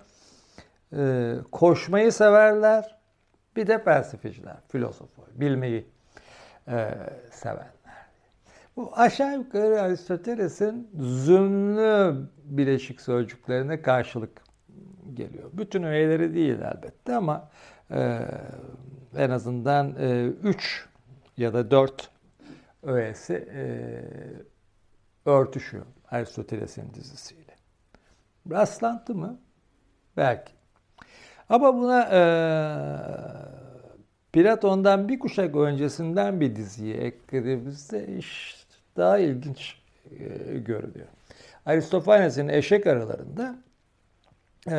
e, 0.96 1.34
koşmayı 1.52 2.12
severler, 2.12 2.98
bir 3.56 3.66
de 3.66 3.78
felsefeciler, 3.78 4.56
filozof, 4.68 5.08
bilmeyi 5.34 5.86
e, 6.68 6.94
severler. 7.30 7.78
Bu 8.76 8.92
aşağı 8.96 9.34
yukarı 9.34 9.82
Aristoteles'in 9.82 10.90
zümlü 10.98 12.16
bileşik 12.44 13.00
sözcüklerine 13.00 13.82
karşılık 13.82 14.30
geliyor. 15.14 15.50
Bütün 15.52 15.82
öğeleri 15.82 16.34
değil 16.34 16.58
elbette 16.60 17.16
ama 17.16 17.48
e, 17.90 18.18
en 19.16 19.30
azından 19.30 19.94
e, 19.98 20.26
üç 20.42 20.86
ya 21.36 21.54
da 21.54 21.70
dört 21.70 22.10
öğesi 22.88 23.48
e, 23.54 23.64
örtüşüyor 25.30 25.86
Aristoteles'in 26.10 26.94
dizisiyle. 26.94 27.56
Rastlantı 28.50 29.14
mı? 29.14 29.38
Belki. 30.16 30.52
Ama 31.48 31.74
buna 31.74 32.02
e, 32.02 32.20
Platon'dan 34.32 35.08
bir 35.08 35.18
kuşak 35.18 35.56
öncesinden 35.56 36.40
bir 36.40 36.56
diziyi 36.56 36.94
eklediğimizde 36.94 38.16
iş 38.16 38.56
daha 38.96 39.18
ilginç 39.18 39.76
e, 40.10 40.58
görünüyor. 40.58 41.08
Aristofanes'in 41.66 42.48
eşek 42.48 42.86
aralarında 42.86 43.56
e, 44.70 44.78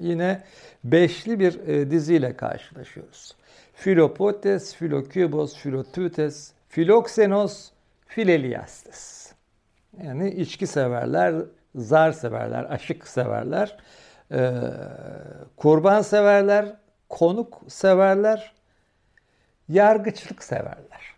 yine 0.00 0.42
beşli 0.84 1.40
bir 1.40 1.68
e, 1.68 1.90
diziyle 1.90 2.36
karşılaşıyoruz. 2.36 3.36
Philopotes, 3.74 4.76
Philokybos, 4.76 5.62
Philotutes, 5.62 6.52
Filoksenos, 6.74 7.70
Fileliastes. 8.06 9.32
Yani 10.02 10.30
içki 10.30 10.66
severler, 10.66 11.34
zar 11.74 12.12
severler, 12.12 12.64
aşık 12.64 13.08
severler, 13.08 13.76
e, 14.32 14.60
kurban 15.56 16.02
severler, 16.02 16.76
konuk 17.08 17.62
severler, 17.68 18.52
yargıçlık 19.68 20.44
severler. 20.44 21.14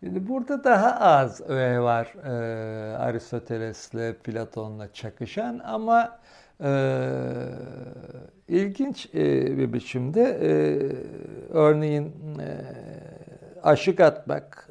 Şimdi 0.00 0.28
burada 0.28 0.64
daha 0.64 1.00
az 1.00 1.40
öğe 1.40 1.80
var 1.80 2.14
e, 2.24 2.96
Aristoteles'le, 2.96 4.22
Platon'la 4.24 4.92
çakışan 4.92 5.60
ama 5.64 6.18
ilginç 8.48 9.06
e, 9.14 9.56
bir 9.58 9.72
biçimde 9.72 10.22
e, 10.22 10.50
örneğin 11.50 12.38
e, 12.38 12.58
aşık 13.62 14.00
atmak, 14.00 14.68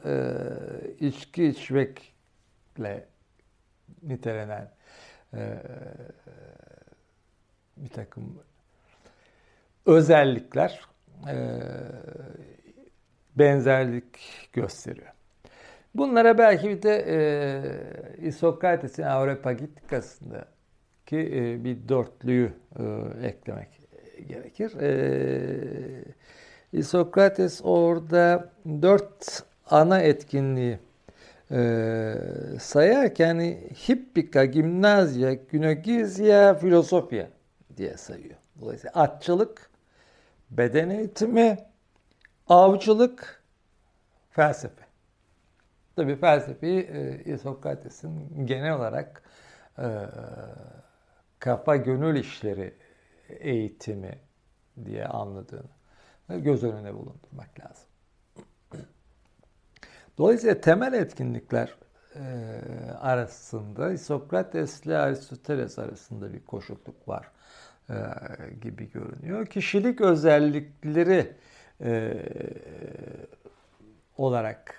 içki 0.99 1.45
içmekle 1.45 3.05
nitelenen 4.03 4.71
bir 7.77 7.89
takım 7.89 8.43
özellikler 9.85 10.81
benzerlik 13.35 14.19
gösteriyor. 14.53 15.07
Bunlara 15.95 16.37
belki 16.37 16.69
bir 16.69 16.81
de 16.81 17.05
e, 18.23 18.31
Sokrates'in 18.31 19.03
Areopagitikasında 19.03 20.54
ki 21.05 21.17
e, 21.17 21.63
bir 21.63 21.89
dörtlüyü 21.89 22.53
e, 22.79 22.83
eklemek 23.27 23.67
gerekir. 24.27 24.71
E, 26.73 26.83
Sokrates 26.83 27.61
orada 27.63 28.49
dört 28.81 29.43
ana 29.69 29.99
etkinliği 29.99 30.79
sayarken 32.59 33.39
hippika, 33.89 34.45
gimnazya, 34.45 35.33
günogizya, 35.33 36.53
filosofya 36.53 37.27
diye 37.77 37.97
sayıyor. 37.97 38.35
Dolayısıyla 38.61 39.01
atçılık, 39.01 39.69
beden 40.51 40.89
eğitimi, 40.89 41.57
avcılık 42.47 43.43
felsefe. 44.31 44.85
Tabi 45.95 46.15
felsefeyi 46.15 46.81
e, 47.25 47.37
Sokrates'in 47.37 48.45
genel 48.45 48.73
olarak 48.75 49.21
e, 49.77 49.87
kafa 51.45 51.75
gönül 51.75 52.15
işleri 52.15 52.73
eğitimi 53.29 54.19
diye 54.85 55.05
anladığını 55.05 55.69
göz 56.29 56.63
önüne 56.63 56.93
bulundurmak 56.93 57.59
lazım. 57.59 57.87
Dolayısıyla 60.17 60.61
temel 60.61 60.93
etkinlikler 60.93 61.75
e, 62.15 62.21
arasında 62.99 63.97
Sokrates 63.97 64.81
ile 64.81 64.97
Aristoteles 64.97 65.79
arasında 65.79 66.33
bir 66.33 66.45
koşulluk 66.45 67.07
var 67.07 67.31
e, 67.89 67.95
gibi 68.61 68.91
görünüyor. 68.91 69.45
Kişilik 69.45 70.01
özellikleri 70.01 71.33
e, 71.81 72.21
olarak 74.17 74.75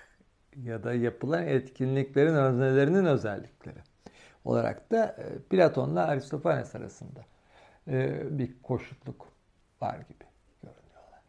ya 0.63 0.83
da 0.83 0.93
yapılan 0.93 1.47
etkinliklerin 1.47 2.35
öznelerinin 2.35 3.05
özellikleri 3.05 3.79
olarak 4.47 4.91
da 4.91 5.05
e, 5.05 5.39
Platon'la 5.49 6.07
Aristofanes 6.07 6.75
arasında 6.75 7.19
e, 7.87 8.21
bir 8.39 8.61
koşutluk 8.63 9.27
var 9.81 9.95
gibi 9.95 10.25
görünüyorlar. 10.63 11.21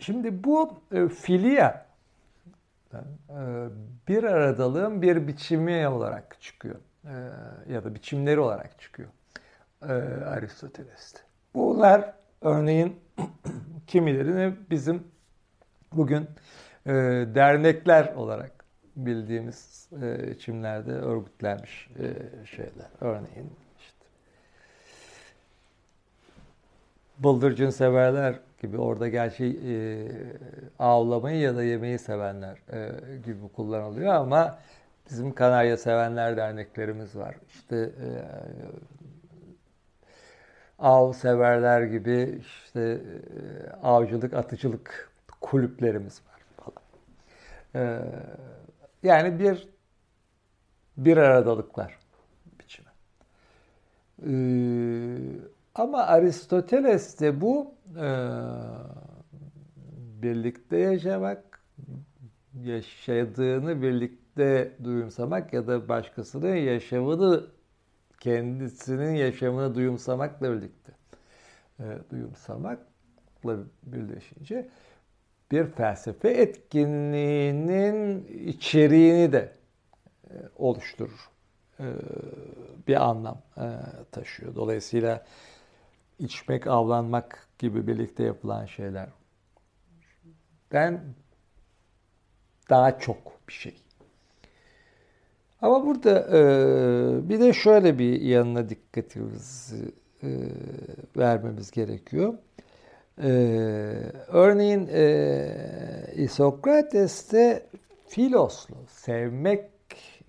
Şimdi 0.00 0.44
bu 0.44 0.80
e, 0.92 1.08
filia 1.08 1.86
bir 4.08 4.24
aradalığın 4.24 5.02
bir 5.02 5.28
biçimi 5.28 5.88
olarak 5.88 6.40
çıkıyor 6.40 6.76
ya 7.68 7.84
da 7.84 7.94
biçimleri 7.94 8.40
olarak 8.40 8.80
çıkıyor 8.80 9.08
Aristoteles'te. 10.26 11.20
Bunlar 11.54 12.12
örneğin 12.40 13.00
kimilerini 13.86 14.54
bizim 14.70 15.04
bugün 15.92 16.28
dernekler 17.34 18.14
olarak 18.14 18.55
bildiğimiz 18.96 19.88
e, 20.02 20.30
biçimlerde 20.30 20.92
örgütlenmiş 20.92 21.88
e, 21.98 22.06
şeyler. 22.46 22.86
Örneğin 23.00 23.50
işte 23.78 24.06
bıldırcın 27.18 27.70
severler 27.70 28.40
gibi 28.62 28.78
orada 28.78 29.08
gerçi 29.08 29.44
e, 29.44 29.74
avlamayı 30.78 31.40
ya 31.40 31.56
da 31.56 31.62
yemeği 31.62 31.98
sevenler 31.98 32.58
e, 32.72 32.92
gibi 33.16 33.48
kullanılıyor 33.56 34.14
ama 34.14 34.58
bizim 35.10 35.34
Kanarya 35.34 35.76
Sevenler 35.76 36.36
derneklerimiz 36.36 37.16
var. 37.16 37.36
İşte 37.48 37.76
e, 37.76 38.08
av 40.78 41.12
severler 41.12 41.82
gibi 41.82 42.40
işte 42.40 42.80
e, 42.80 43.70
avcılık, 43.82 44.34
atıcılık 44.34 45.10
kulüplerimiz 45.40 46.22
var 46.28 46.40
falan. 46.56 46.82
E, 47.74 48.02
yani 49.06 49.38
bir 49.38 49.68
bir 50.96 51.16
aradalıklar 51.16 51.98
biçimi. 52.60 52.88
Ee, 54.26 55.56
ama 55.74 55.98
Aristoteles'te 56.02 57.40
bu 57.40 57.74
e, 57.96 58.08
birlikte 60.22 60.76
yaşamak, 60.76 61.60
yaşadığını 62.64 63.82
birlikte 63.82 64.72
duyumsamak 64.84 65.52
ya 65.52 65.66
da 65.66 65.88
başkasının 65.88 66.54
yaşamını 66.56 67.46
kendisinin 68.20 69.14
yaşamını 69.14 69.74
duyumsamakla 69.74 70.52
birlikte 70.52 70.92
e, 71.80 71.84
duyumsamakla 72.10 73.56
birleşince 73.82 74.68
bir 75.50 75.66
felsefe 75.66 76.28
etkinliğinin 76.28 78.24
içeriğini 78.46 79.32
de 79.32 79.52
e, 80.30 80.34
oluşturur. 80.56 81.30
E, 81.80 81.84
bir 82.88 83.04
anlam 83.04 83.42
e, 83.56 83.66
taşıyor. 84.12 84.54
Dolayısıyla 84.54 85.24
içmek, 86.18 86.66
avlanmak 86.66 87.48
gibi 87.58 87.86
birlikte 87.86 88.24
yapılan 88.24 88.66
şeyler. 88.66 89.08
Ben 90.72 91.00
daha 92.70 92.98
çok 92.98 93.48
bir 93.48 93.52
şey. 93.52 93.82
Ama 95.62 95.86
burada 95.86 96.32
bir 97.28 97.40
de 97.40 97.52
şöyle 97.52 97.98
bir 97.98 98.20
yanına 98.20 98.68
dikkatimizi 98.68 99.92
vermemiz 101.16 101.70
gerekiyor. 101.70 102.34
Ee, 103.22 103.28
örneğin 104.28 104.88
e, 104.92 106.28
Sokrates'te 106.28 107.66
filoslu, 108.08 108.76
sevmek 108.88 109.70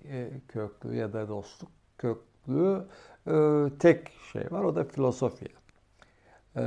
e, 0.05 0.29
köklü 0.47 0.95
ya 0.95 1.13
da 1.13 1.27
dostluk 1.27 1.71
köklü 1.97 2.85
e, 3.27 3.33
tek 3.79 4.11
şey 4.31 4.51
var. 4.51 4.63
O 4.63 4.75
da 4.75 4.83
filosofiya. 4.83 5.51
E, 6.55 6.63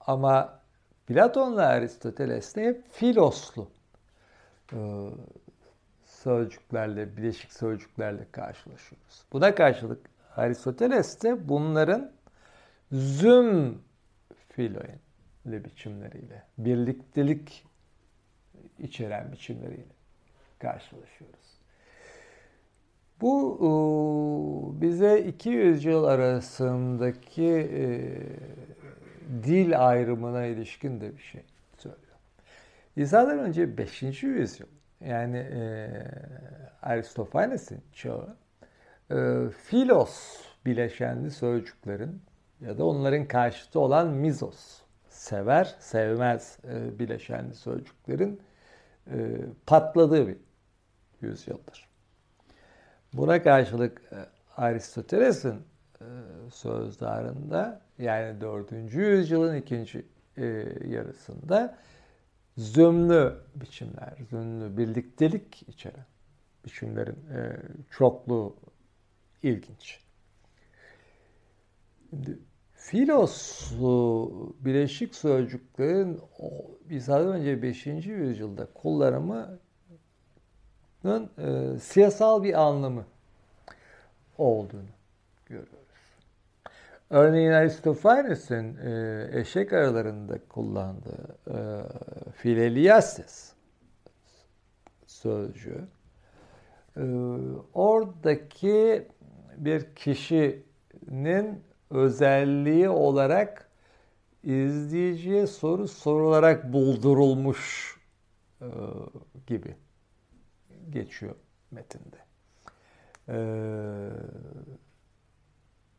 ama 0.00 0.60
Platon'la 1.06 1.66
Aristoteles'te 1.66 2.62
hep 2.62 2.92
filoslu 2.92 3.68
e, 4.72 4.78
sözcüklerle, 6.04 7.16
bileşik 7.16 7.52
sözcüklerle 7.52 8.26
karşılaşıyoruz. 8.32 9.24
Buna 9.32 9.54
karşılık 9.54 10.10
Aristoteles'te 10.36 11.48
bunların 11.48 12.12
züm 12.92 13.78
filoen 14.60 15.64
biçimleriyle, 15.64 16.42
birliktelik 16.58 17.66
içeren 18.78 19.32
biçimleriyle 19.32 19.94
karşılaşıyoruz. 20.58 21.60
Bu 23.20 24.76
bize 24.80 25.20
200 25.20 25.84
yıl 25.84 26.04
arasındaki 26.04 27.70
e, 27.72 28.18
dil 29.42 29.88
ayrımına 29.88 30.44
ilişkin 30.44 31.00
de 31.00 31.16
bir 31.16 31.22
şey 31.22 31.44
söylüyor. 31.78 32.16
İsa'dan 32.96 33.38
önce 33.38 33.78
5. 33.78 34.22
yüzyıl 34.22 34.68
yani 35.00 35.36
e, 35.36 35.90
Aristofanes'in 36.82 37.80
çağı 37.92 38.36
e, 39.10 39.48
filos 39.50 40.42
bileşenli 40.66 41.30
sözcüklerin 41.30 42.22
ya 42.60 42.78
da 42.78 42.84
onların 42.84 43.28
karşıtı 43.28 43.80
olan 43.80 44.08
mizos, 44.08 44.80
sever, 45.08 45.76
sevmez 45.78 46.58
e, 46.64 46.98
bileşenli 46.98 47.54
sözcüklerin 47.54 48.40
e, 49.10 49.36
patladığı 49.66 50.28
bir 50.28 50.36
yüzyıldır. 51.20 51.88
Buna 53.12 53.42
karşılık 53.42 54.02
e, 54.12 54.16
Aristoteles'in 54.56 55.62
e, 56.00 56.06
sözlerinde 56.52 57.78
yani 57.98 58.40
4. 58.40 58.72
yüzyılın 58.94 59.56
ikinci 59.56 60.06
e, 60.36 60.44
yarısında 60.84 61.78
zümlü 62.56 63.34
biçimler, 63.54 64.14
zümlü 64.30 64.76
birliktelik 64.76 65.62
içeren 65.68 66.06
biçimlerin 66.64 67.18
e, 67.34 67.56
çokluğu 67.90 68.56
ilginç. 69.42 70.00
Şimdi 72.10 72.38
Filoslu 72.80 74.32
bileşik 74.60 75.14
sözcüklerin 75.14 76.20
bizden 76.90 77.26
önce 77.28 77.62
5. 77.62 77.86
yüzyılda 77.86 78.66
kullanımının 78.74 79.58
e, 81.38 81.78
siyasal 81.80 82.42
bir 82.42 82.60
anlamı 82.60 83.04
olduğunu 84.38 84.88
görüyoruz. 85.46 85.74
Örneğin 87.10 87.50
Aristofanes'in 87.50 88.76
e, 88.76 89.28
eşek 89.32 89.72
aralarında 89.72 90.38
kullandığı 90.48 91.36
e, 91.46 91.56
fileliasis 92.32 93.52
sözcüğü 95.06 95.84
e, 96.96 97.02
oradaki 97.74 99.08
bir 99.56 99.94
kişinin 99.94 101.69
özelliği 101.90 102.88
olarak 102.88 103.70
izleyiciye 104.42 105.46
soru 105.46 105.88
sorularak 105.88 106.72
buldurulmuş 106.72 107.96
e, 108.60 108.66
gibi 109.46 109.76
geçiyor 110.90 111.34
metinde. 111.70 112.16
E, 113.28 113.36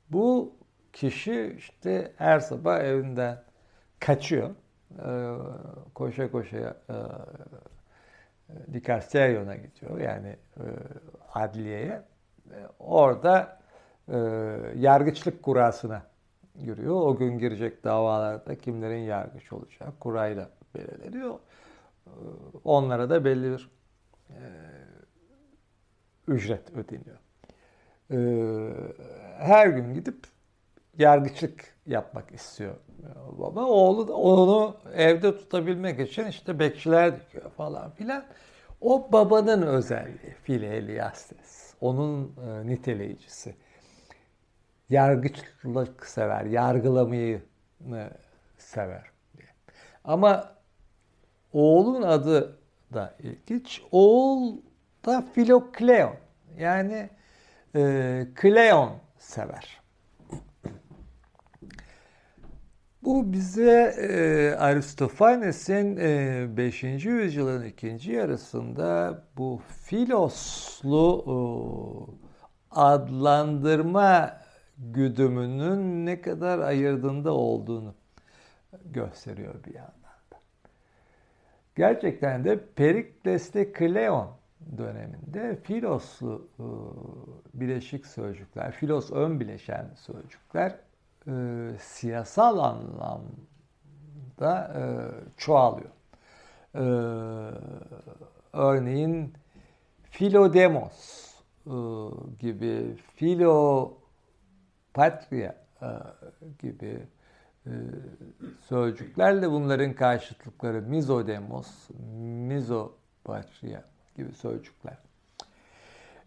bu 0.09 0.55
kişi 0.93 1.55
işte 1.57 2.13
her 2.17 2.39
sabah 2.39 2.79
evinden 2.79 3.43
kaçıyor. 3.99 4.49
E, 4.99 5.37
koşa 5.93 6.31
koşa 6.31 6.57
e, 6.89 6.95
Dikasteryon'a 8.73 9.55
gidiyor 9.55 9.99
yani 9.99 10.35
adliyeye. 11.33 12.01
Orada 12.79 13.60
e, 14.07 14.17
yargıçlık 14.75 15.43
kurasına 15.43 16.01
giriyor. 16.59 16.95
O 16.95 17.17
gün 17.17 17.39
girecek 17.39 17.83
davalarda 17.83 18.55
kimlerin 18.55 19.03
yargıç 19.03 19.53
olacağı 19.53 19.99
kurayla 19.99 20.49
belirleniyor. 20.75 21.09
ediyor. 21.09 21.39
Onlara 22.63 23.09
da 23.09 23.25
belli 23.25 23.51
bir 23.51 23.69
e, 24.29 24.39
ücret 26.27 26.71
ödeniyor. 26.71 27.17
E, 28.11 28.17
her 29.37 29.67
gün 29.67 29.93
gidip 29.93 30.27
yargıçlık 30.97 31.75
yapmak 31.85 32.31
istiyor 32.31 32.75
baba. 33.37 33.65
Oğlu 33.65 34.07
da 34.07 34.13
onu 34.13 34.75
evde 34.93 35.37
tutabilmek 35.37 35.99
için 35.99 36.25
işte 36.25 36.59
bekçiler 36.59 37.19
dikiyor 37.19 37.51
falan 37.51 37.91
filan. 37.91 38.25
O 38.81 39.11
babanın 39.11 39.61
özelliği 39.61 40.35
Fileliastes. 40.43 41.73
Onun 41.81 42.35
e, 42.47 42.67
niteleyicisi. 42.67 43.55
Yargıçlık 44.91 46.05
sever, 46.05 46.45
yargılamayı 46.45 47.41
sever. 48.57 49.03
Ama 50.03 50.53
oğlun 51.53 52.01
adı 52.01 52.57
da 52.93 53.15
ilginç. 53.19 53.81
Oğul 53.91 54.57
da 55.05 55.23
Filokleon. 55.33 56.15
Yani 56.57 57.09
e, 57.75 58.27
Kleon 58.35 58.93
sever. 59.17 59.81
Bu 63.03 63.33
bize 63.33 63.95
e, 63.97 64.55
Aristofanes'in 64.55 65.97
e, 65.97 66.57
5. 66.57 66.83
yüzyılın 66.83 67.65
ikinci 67.65 68.11
yarısında 68.11 69.21
bu 69.37 69.61
filoslu 69.85 71.25
e, 71.27 71.35
adlandırma 72.71 74.40
güdümünün 74.81 76.05
ne 76.05 76.21
kadar 76.21 76.59
ayırdığında 76.59 77.33
olduğunu 77.33 77.93
gösteriyor 78.85 79.55
bir 79.65 79.73
yandan 79.73 80.21
da. 80.31 80.39
Gerçekten 81.75 82.43
de 82.43 82.65
Perikles'te 82.75 83.71
Kleon 83.71 84.29
döneminde 84.77 85.59
filoslu 85.63 86.47
e, 86.59 86.63
bileşik 87.53 88.05
sözcükler, 88.05 88.71
filos 88.71 89.11
ön 89.11 89.39
bileşen 89.39 89.91
sözcükler 89.95 90.75
e, 91.27 91.31
siyasal 91.79 92.57
anlamda 92.57 94.73
e, 94.75 94.81
çoğalıyor. 95.37 95.89
Örneğin 98.53 99.33
filodemos 100.03 101.31
gibi, 102.39 102.95
filopatria 103.15 104.00
e, 104.99 105.89
gibi 106.59 107.07
e, 107.65 107.71
sözcüklerle 108.67 109.51
bunların 109.51 109.93
karşıtlıkları 109.93 110.81
mizodemos, 110.81 111.89
mizopatria 112.47 113.81
gibi 114.17 114.31
sözcükler. 114.31 114.97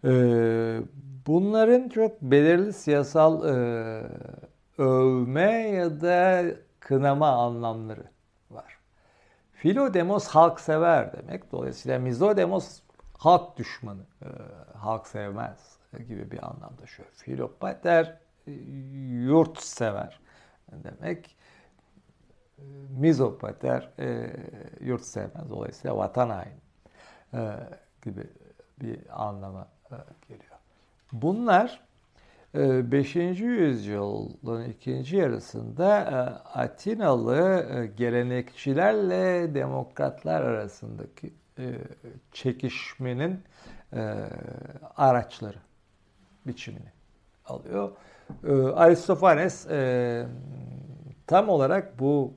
E, 0.04 0.12
bunların 1.26 1.88
çok 1.88 2.22
belirli 2.22 2.72
siyasal 2.72 3.42
övme 4.78 5.52
ya 5.68 6.00
da 6.00 6.44
kınama 6.80 7.28
anlamları 7.28 8.04
var. 8.50 8.78
Filodemos 9.52 10.26
halk 10.26 10.60
sever 10.60 11.12
demek. 11.12 11.52
Dolayısıyla 11.52 11.98
mizodemos 11.98 12.80
halk 13.18 13.56
düşmanı, 13.56 14.02
halk 14.74 15.06
sevmez 15.06 15.78
gibi 16.08 16.30
bir 16.30 16.46
anlamda 16.46 16.86
şu. 16.86 17.02
Filopater 17.12 18.23
yurt 19.26 19.62
sever 19.62 20.20
demek. 20.72 21.36
Mizopater 22.98 23.90
e, 23.98 24.36
yurt 24.80 25.04
sevmez. 25.04 25.50
Dolayısıyla 25.50 25.96
vatan 25.96 26.30
hain 26.30 26.60
e, 27.34 27.56
gibi 28.02 28.26
bir 28.80 28.98
anlama 29.10 29.68
e, 29.90 29.96
geliyor. 30.28 30.58
Bunlar 31.12 31.84
5. 32.54 33.16
Ee, 33.16 33.20
yüzyılın 33.20 34.64
ikinci 34.70 35.16
yarısında 35.16 36.00
e, 36.00 36.14
Atinalı 36.58 37.66
e, 37.70 37.86
gelenekçilerle 37.86 39.54
demokratlar 39.54 40.42
arasındaki 40.42 41.32
e, 41.58 41.78
çekişmenin 42.32 43.42
araçları 44.96 45.58
biçimini 46.46 46.92
alıyor. 47.46 47.92
Aristofanes 48.74 49.66
tam 51.26 51.48
olarak 51.48 51.98
bu 51.98 52.34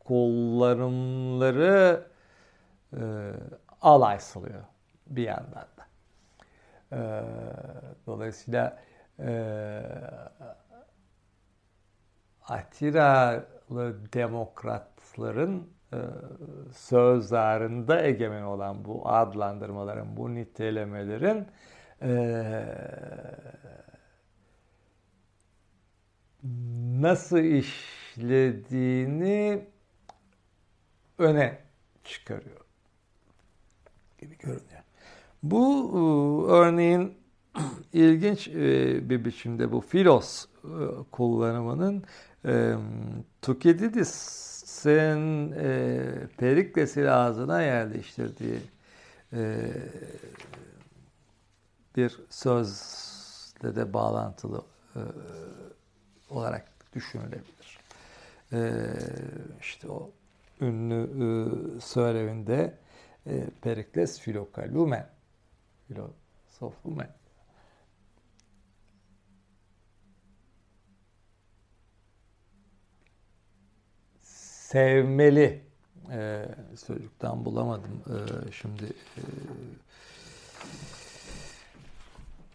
kullanımları 0.00 2.04
alay 3.80 4.18
salıyor 4.18 4.62
bir 5.06 5.22
yandan 5.22 5.66
e, 6.92 7.22
dolayısıyla 8.06 8.78
e, 9.18 9.82
Atiralı 12.48 14.12
demokratların 14.12 15.70
e, 15.92 15.98
sözlerinde 16.72 18.08
egemen 18.08 18.42
olan 18.42 18.84
bu 18.84 19.08
adlandırmaların, 19.08 20.16
bu 20.16 20.34
nitelemelerin 20.34 21.46
e, 22.02 22.64
nasıl 27.00 27.38
işlediğini 27.38 29.64
öne 31.18 31.58
çıkarıyor 32.04 32.60
gibi 34.18 34.38
görünüyor. 34.38 34.82
Bu 35.42 35.90
e, 35.92 35.96
örneğin 36.52 37.14
ilginç 37.92 38.48
e, 38.48 39.10
bir 39.10 39.24
biçimde 39.24 39.72
bu 39.72 39.80
filos 39.80 40.44
e, 40.44 40.48
kullanımının 41.12 42.04
Tukididis'in 43.42 45.50
Perikles'i 46.36 47.10
ağzına 47.10 47.62
yerleştirdiği 47.62 48.58
bir 51.96 52.20
sözle 52.30 53.76
de 53.76 53.92
bağlantılı 53.92 54.62
olarak 56.30 56.68
düşünülebilir. 56.94 57.78
İşte 59.60 59.88
o 59.88 60.10
ünlü 60.60 61.80
söylevinde 61.80 62.78
Perikles 63.62 64.20
filokalumen 64.20 65.10
filosofumen. 65.88 67.14
Sevmeli 74.68 75.64
e, 76.12 76.48
sözcükten 76.76 77.44
bulamadım. 77.44 78.02
E, 78.06 78.52
şimdi 78.52 78.84
e, 79.16 79.22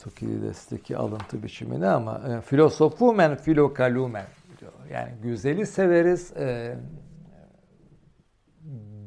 Tukides'teki 0.04 0.98
alıntı 0.98 1.44
biçimini 1.44 1.88
ama 1.88 2.22
e, 2.28 2.42
filosofumen 2.42 3.36
filokalumen 3.36 4.26
diyor. 4.60 4.72
Yani 4.92 5.12
güzeli 5.22 5.66
severiz, 5.66 6.38
e, 6.38 6.78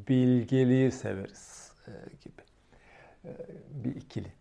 bilgeliği 0.07 0.91
severiz 0.91 1.71
e, 1.87 1.91
gibi. 2.21 2.41
E, 3.25 3.31
bir 3.69 3.95
ikili 3.95 4.31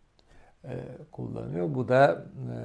e, 0.64 0.84
kullanıyor. 1.12 1.74
Bu 1.74 1.88
da 1.88 2.26
e, 2.52 2.58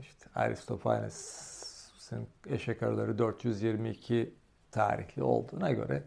işte 0.00 0.26
Aristofanes'in 0.34 2.28
eşek 2.46 2.82
arıları 2.82 3.18
422 3.18 4.34
tarihli 4.70 5.22
olduğuna 5.22 5.72
göre 5.72 6.02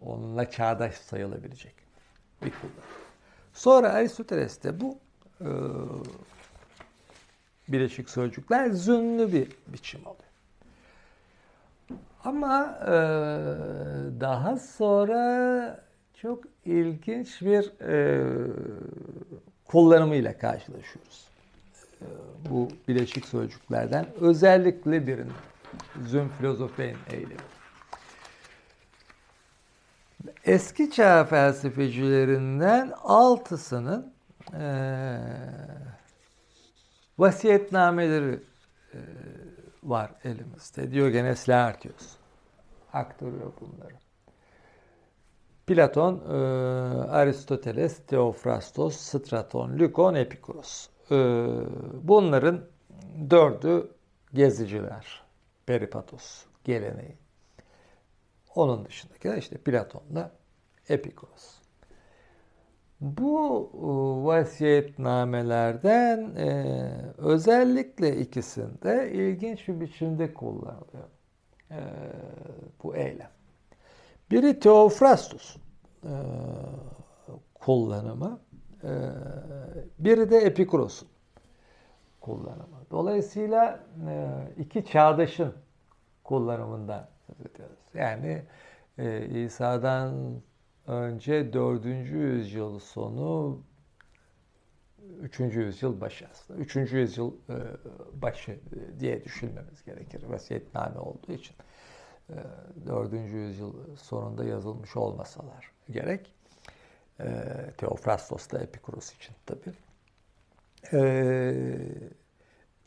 onunla 0.00 0.50
çağdaş 0.50 0.94
sayılabilecek 0.94 1.74
bir 2.42 2.50
kullanım. 2.50 2.82
Sonra 3.52 3.92
Aristoteles'te 3.92 4.80
bu 4.80 4.98
bileşik 7.68 8.10
sözcükler 8.10 8.70
zünlü 8.70 9.32
bir 9.32 9.48
biçim 9.66 10.00
oluyor. 10.00 10.28
Ama 12.24 12.78
e, 12.82 12.90
daha 14.20 14.56
sonra 14.58 15.84
çok 16.14 16.44
ilginç 16.64 17.42
bir 17.42 17.80
e, 17.80 18.24
kullanımıyla 19.64 20.38
karşılaşıyoruz. 20.38 21.28
E, 22.00 22.06
bu 22.50 22.68
bileşik 22.88 23.26
sözcüklerden 23.26 24.06
özellikle 24.20 25.06
birinin 25.06 25.32
züm 26.06 26.28
filozofein 26.28 26.96
eylemi. 27.10 27.34
Eski 30.44 30.90
çağ 30.90 31.24
felsefecilerinden 31.24 32.92
altısının 33.02 34.12
e, 34.54 35.18
vasiyetnameleri 37.18 38.40
e, 38.94 38.98
var 39.82 40.10
elimizde. 40.24 40.92
Diogenes 40.92 41.48
Laertius 41.48 42.16
aktarıyor 42.92 43.52
bunları. 43.60 43.94
Platon, 45.66 46.22
e, 46.28 46.34
Aristoteles, 47.10 48.06
Theophrastos, 48.06 48.96
Straton, 48.96 49.78
Lykon, 49.78 50.14
Epikuros. 50.14 50.88
E, 51.10 51.16
bunların 52.02 52.64
dördü 53.30 53.90
geziciler. 54.34 55.22
Peripatos 55.66 56.44
geleneği. 56.64 57.18
Onun 58.54 58.84
dışındakiler 58.84 59.36
işte 59.36 59.58
Platon'la 59.58 60.32
Epikuros. 60.88 61.57
Bu 63.00 63.70
e, 63.74 63.78
vasiyetnamelerden 64.26 66.36
e, 66.36 66.90
özellikle 67.18 68.16
ikisinde 68.16 69.12
ilginç 69.12 69.68
bir 69.68 69.80
biçimde 69.80 70.34
kullanılıyor 70.34 71.08
e, 71.70 71.80
bu 72.82 72.96
eylem. 72.96 73.30
Biri 74.30 74.60
Teofrastus 74.60 75.56
e, 76.04 76.12
kullanımı, 77.54 78.40
e, 78.82 78.88
biri 79.98 80.30
de 80.30 80.38
Epikuros'un 80.38 81.08
kullanımı. 82.20 82.78
Dolayısıyla 82.90 83.80
e, 84.08 84.28
iki 84.58 84.84
çağdaşın 84.84 85.54
kullanımından 86.24 87.08
söz 87.26 87.46
ediyoruz. 87.46 87.78
Yani 87.94 88.42
e, 88.98 89.26
İsa'dan 89.44 90.40
önce 90.88 91.52
4. 91.52 91.84
yüzyıl 91.84 92.78
sonu 92.78 93.60
3. 95.20 95.40
yüzyıl 95.40 96.00
başı 96.00 96.26
aslında. 96.30 96.60
3. 96.60 96.76
yüzyıl 96.76 97.32
e, 97.32 97.56
başı 98.12 98.60
diye 99.00 99.24
düşünmemiz 99.24 99.84
gerekir. 99.84 100.22
Vasiyetname 100.22 100.98
olduğu 100.98 101.32
için. 101.32 101.56
4. 102.86 103.12
yüzyıl 103.12 103.96
sonunda 103.96 104.44
yazılmış 104.44 104.96
olmasalar 104.96 105.72
gerek. 105.90 106.34
Teofrastos 107.78 108.50
da 108.50 108.58
Epikuros 108.58 109.12
için 109.12 109.34
tabii. 109.46 109.72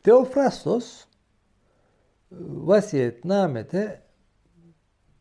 Teofrastos 0.02 1.04
vasiyetnamede 2.40 4.00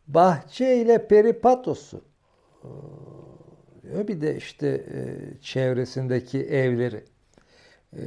bahçe 0.07 0.77
ile 0.77 1.07
peripatosu 1.07 2.11
diyor. 3.84 4.07
Bir 4.07 4.22
de 4.22 4.36
işte 4.36 4.68
e, 4.68 5.18
çevresindeki 5.41 6.43
evleri 6.45 7.03
e, 7.93 8.01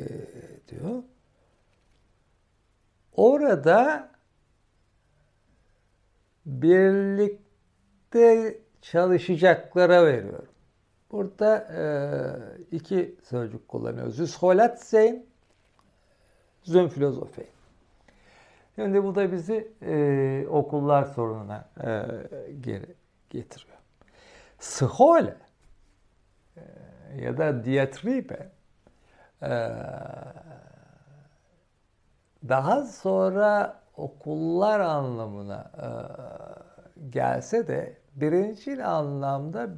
diyor. 0.68 1.02
Orada 3.16 4.10
birlikte 6.46 7.44
çalışacaklara 8.82 10.06
veriyorum. 10.06 10.48
Burada 11.12 11.56
e, 11.56 11.86
iki 12.76 13.16
sözcük 13.22 13.68
kullanıyoruz. 13.68 14.16
Züsholatseyn, 14.16 15.26
zümfilozofeyn. 16.62 17.48
Şimdi 18.74 19.04
bu 19.04 19.14
da 19.14 19.32
bizi 19.32 19.72
e, 19.82 20.46
okullar 20.50 21.04
sorununa 21.04 21.68
e, 21.80 22.02
geri 22.60 22.86
getiriyor. 23.30 23.73
Schole 24.64 25.36
e, 26.56 26.62
ya 27.16 27.38
da 27.38 27.64
diatribe 27.64 28.50
e, 29.42 29.50
daha 32.48 32.84
sonra 32.84 33.80
okullar 33.96 34.80
anlamına 34.80 35.70
e, 35.76 35.88
gelse 37.10 37.68
de 37.68 37.98
birinci 38.14 38.84
anlamda 38.84 39.68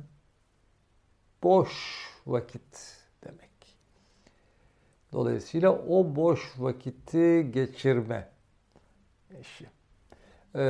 boş 1.43 1.72
vakit 2.26 2.97
demek. 3.24 3.76
Dolayısıyla 5.12 5.70
o 5.72 6.16
boş 6.16 6.55
vakiti 6.59 7.51
geçirme 7.53 8.28
işi. 9.41 9.66
E, 10.55 10.62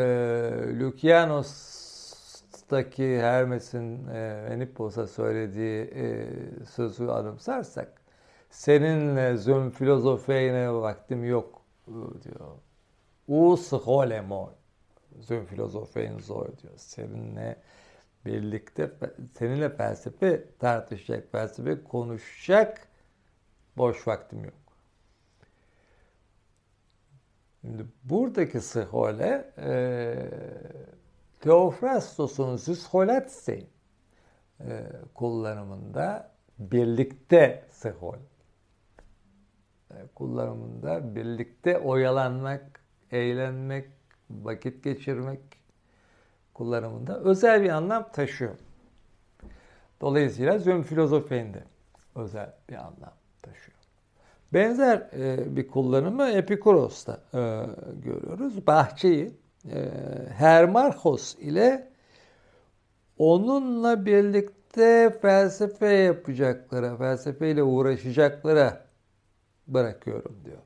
Lukianos'taki 2.73 3.21
Hermes'in 3.21 4.07
e, 4.07 4.49
Enipos'a 4.51 5.07
söylediği 5.07 5.85
e, 5.85 6.27
sözü 6.67 7.07
anımsarsak 7.07 8.01
seninle 8.51 9.37
züm 9.37 9.71
filozofeyne 9.71 10.73
vaktim 10.73 11.25
yok 11.25 11.62
diyor. 12.25 12.51
Us 13.29 13.73
holemo 13.73 14.53
züm 15.21 15.45
filozofeyn 15.45 16.19
zor 16.19 16.47
diyor. 16.47 16.73
Seninle 16.77 17.57
birlikte 18.25 18.91
seninle 19.39 19.69
felsefe 19.69 20.45
tartışacak, 20.59 21.33
felsefe 21.33 21.85
konuşacak 21.85 22.89
boş 23.77 24.07
vaktim 24.07 24.45
yok. 24.45 24.55
Şimdi 27.61 27.87
buradaki 28.05 28.61
sıhole 28.61 29.53
e, 29.59 30.17
Teofrastos'un 31.47 32.57
züsholatse 32.57 33.66
e, 34.61 34.86
kullanımında 35.14 36.30
birlikte 36.59 37.64
sıhol 37.70 38.16
e, 39.90 39.94
kullanımında 40.14 41.14
birlikte 41.14 41.78
oyalanmak, 41.78 42.80
eğlenmek, 43.11 43.88
vakit 44.30 44.84
geçirmek 44.84 45.40
kullanımında 46.55 47.20
özel 47.20 47.62
bir 47.62 47.70
anlam 47.70 48.09
taşıyor. 48.12 48.55
Dolayısıyla 50.01 50.59
zön 50.59 50.82
filozofeinde 50.82 51.64
özel 52.14 52.55
bir 52.70 52.74
anlam 52.74 53.14
taşıyor. 53.42 53.78
Benzer 54.53 55.11
e, 55.12 55.57
bir 55.57 55.68
kullanımı 55.68 56.30
Epikuros'ta 56.30 57.20
e, 57.34 57.66
görüyoruz. 58.05 58.66
Bahçeyi 58.66 59.45
e, 59.73 59.91
Hermarchos 60.37 61.35
ile 61.35 61.89
onunla 63.19 64.07
birlikte 64.07 65.19
felsefe 65.23 65.93
yapacaklara, 65.93 66.97
felsefeyle 66.97 67.62
uğraşacaklara 67.62 68.87
bırakıyorum 69.67 70.37
diyor 70.45 70.59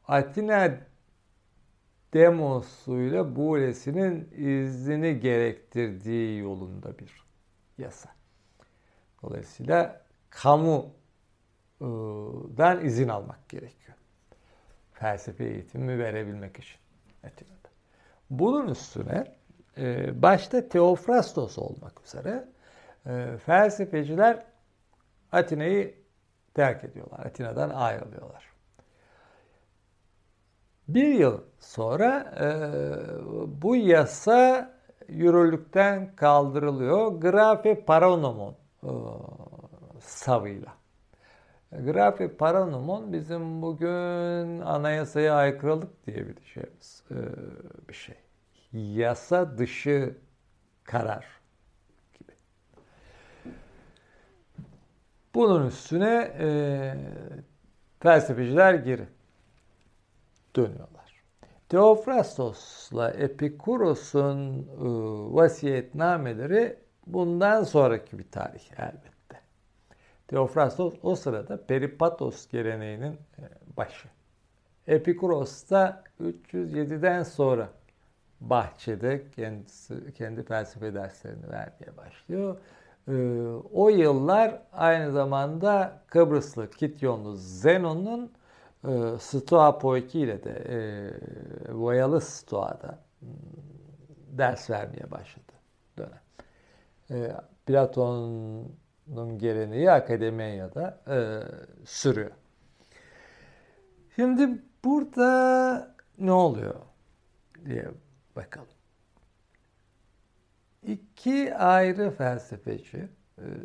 Atina 0.08 0.70
demosuyla 2.16 3.36
Bulesi'nin 3.36 4.28
iznini 4.36 5.20
gerektirdiği 5.20 6.38
yolunda 6.38 6.98
bir 6.98 7.24
yasa. 7.78 8.08
Dolayısıyla 9.22 10.00
kamudan 10.30 10.94
izin 12.84 13.08
almak 13.08 13.48
gerekiyor. 13.48 13.98
Felsefe 14.92 15.44
eğitimi 15.44 15.98
verebilmek 15.98 16.58
için 16.58 16.78
Atina'da. 17.24 17.68
Bunun 18.30 18.68
üstüne 18.68 19.34
e, 19.78 20.22
başta 20.22 20.68
Teofrastos 20.68 21.58
olmak 21.58 21.92
üzere 22.04 22.48
e, 23.06 23.38
felsefeciler 23.46 24.44
Atina'yı 25.32 25.94
terk 26.54 26.84
ediyorlar. 26.84 27.26
Atina'dan 27.26 27.70
ayrılıyorlar. 27.70 28.55
Bir 30.88 31.08
yıl 31.08 31.40
sonra 31.58 32.34
e, 32.40 32.48
bu 33.62 33.76
yasa 33.76 34.70
yürürlükten 35.08 36.16
kaldırılıyor. 36.16 37.12
Grafe 37.12 37.84
Paranomon 37.84 38.54
e, 38.82 38.90
savıyla. 40.00 40.72
Grafe 41.72 42.36
Paranomon 42.36 43.12
bizim 43.12 43.62
bugün 43.62 44.60
anayasaya 44.60 45.34
aykırılık 45.34 46.06
diyebileceğimiz 46.06 47.02
e, 47.10 47.16
bir 47.88 47.94
şey. 47.94 48.16
Yasa 48.72 49.58
dışı 49.58 50.16
karar 50.84 51.26
gibi. 52.18 52.32
Bunun 55.34 55.66
üstüne 55.66 56.34
e, 56.40 56.48
felsefeciler 58.00 58.74
geri 58.74 59.15
dönüyorlar. 60.56 61.22
Teofrastos'la 61.68 63.10
Epikuros'un 63.10 64.58
e, 64.58 64.86
vasiyetnameleri 65.34 66.76
bundan 67.06 67.62
sonraki 67.62 68.18
bir 68.18 68.30
tarih 68.30 68.78
elbette. 68.78 69.40
Teofrastos 70.28 70.94
o 71.02 71.14
sırada 71.14 71.66
Peripatos 71.66 72.48
geleneğinin 72.48 73.12
e, 73.12 73.42
başı. 73.76 74.08
Epikuros 74.86 75.70
da 75.70 76.04
307'den 76.20 77.22
sonra 77.22 77.68
bahçede 78.40 79.30
kendisi 79.36 80.14
kendi 80.14 80.42
felsefe 80.42 80.94
derslerini 80.94 81.50
vermeye 81.50 81.96
başlıyor. 81.96 82.56
O 83.72 83.88
yıllar 83.88 84.62
aynı 84.72 85.12
zamanda 85.12 86.02
Kıbrıslı 86.06 86.70
Kityonlu 86.70 87.36
Zenon'un 87.36 88.32
e, 88.84 89.18
Stoa 89.18 89.78
Poiki 89.78 90.20
ile 90.20 90.44
de 90.44 90.50
e, 90.50 90.78
Voyalı 91.72 92.20
Stoa'da 92.20 92.98
hmm, 93.20 93.28
ders 94.38 94.70
vermeye 94.70 95.10
başladı 95.10 95.52
dönem. 95.98 96.20
E, 97.10 97.36
Platon'un 97.66 99.38
geleneği 99.38 99.90
akademiyada 99.90 101.00
e, 101.08 101.16
sürüyor. 101.86 102.30
Şimdi 104.16 104.62
burada 104.84 105.94
ne 106.18 106.32
oluyor 106.32 106.74
diye 107.64 107.90
bakalım. 108.36 108.68
İki 110.82 111.54
ayrı 111.54 112.10
felsefeci, 112.10 113.08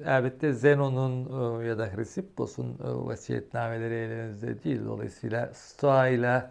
elbette 0.06 0.54
Zenon'un 0.54 1.62
e, 1.62 1.68
ya 1.68 1.78
da 1.78 1.88
Hrisippos'un 1.96 2.74
e, 2.74 2.76
vasiyetnameleri 2.84 3.94
elinizde 3.94 4.64
değil. 4.64 4.86
Dolayısıyla 4.86 5.54
Stoa 5.54 6.08
ile 6.08 6.50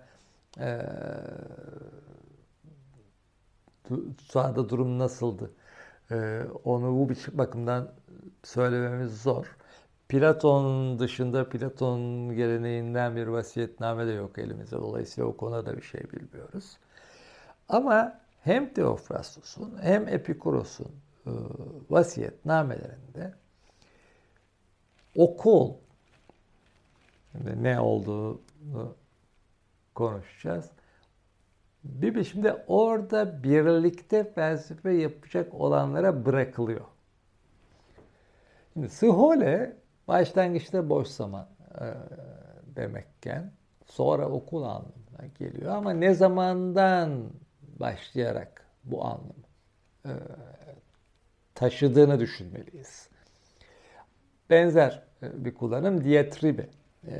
Stoa'da 4.28 4.68
durum 4.68 4.98
nasıldı? 4.98 5.50
Onu 6.64 6.86
bu 6.98 7.08
bir 7.08 7.18
bakımdan 7.32 7.92
söylememiz 8.44 9.22
zor. 9.22 9.56
Platon 10.08 10.98
dışında 10.98 11.48
Platon 11.48 12.00
geleneğinden 12.36 13.16
bir 13.16 13.26
vasiyetname 13.26 14.06
de 14.06 14.12
yok 14.12 14.38
elimizde. 14.38 14.76
Dolayısıyla 14.76 15.30
o 15.30 15.36
konuda 15.36 15.66
da 15.66 15.76
bir 15.76 15.82
şey 15.82 16.00
bilmiyoruz. 16.00 16.76
Ama 17.68 18.20
hem 18.44 18.74
Teofrastos'un 18.74 19.78
hem 19.82 20.08
Epikuros'un 20.08 20.86
e, 20.86 21.09
vasiyetnamelerinde 21.90 23.34
okul 25.16 25.74
şimdi 27.32 27.62
ne 27.62 27.80
olduğunu 27.80 28.94
konuşacağız. 29.94 30.70
Bir 31.84 32.14
biçimde 32.14 32.64
orada 32.66 33.42
birlikte 33.42 34.32
felsefe 34.32 34.92
yapacak 34.92 35.54
olanlara 35.54 36.26
bırakılıyor. 36.26 36.84
Şimdi 38.72 38.88
Sihole 38.88 39.76
başlangıçta 40.08 40.88
boş 40.88 41.08
zaman 41.08 41.48
e, 41.80 41.84
demekken 42.76 43.52
sonra 43.86 44.28
okul 44.28 44.62
anlamına 44.62 45.26
geliyor 45.38 45.72
ama 45.72 45.92
ne 45.92 46.14
zamandan 46.14 47.22
başlayarak 47.80 48.66
bu 48.84 49.04
anlamı 49.04 49.32
e, 50.04 50.12
taşıdığını 51.60 52.20
düşünmeliyiz. 52.20 53.08
Benzer 54.50 55.02
e, 55.22 55.44
bir 55.44 55.54
kullanım 55.54 56.04
diatribe 56.04 56.66
e, 57.08 57.14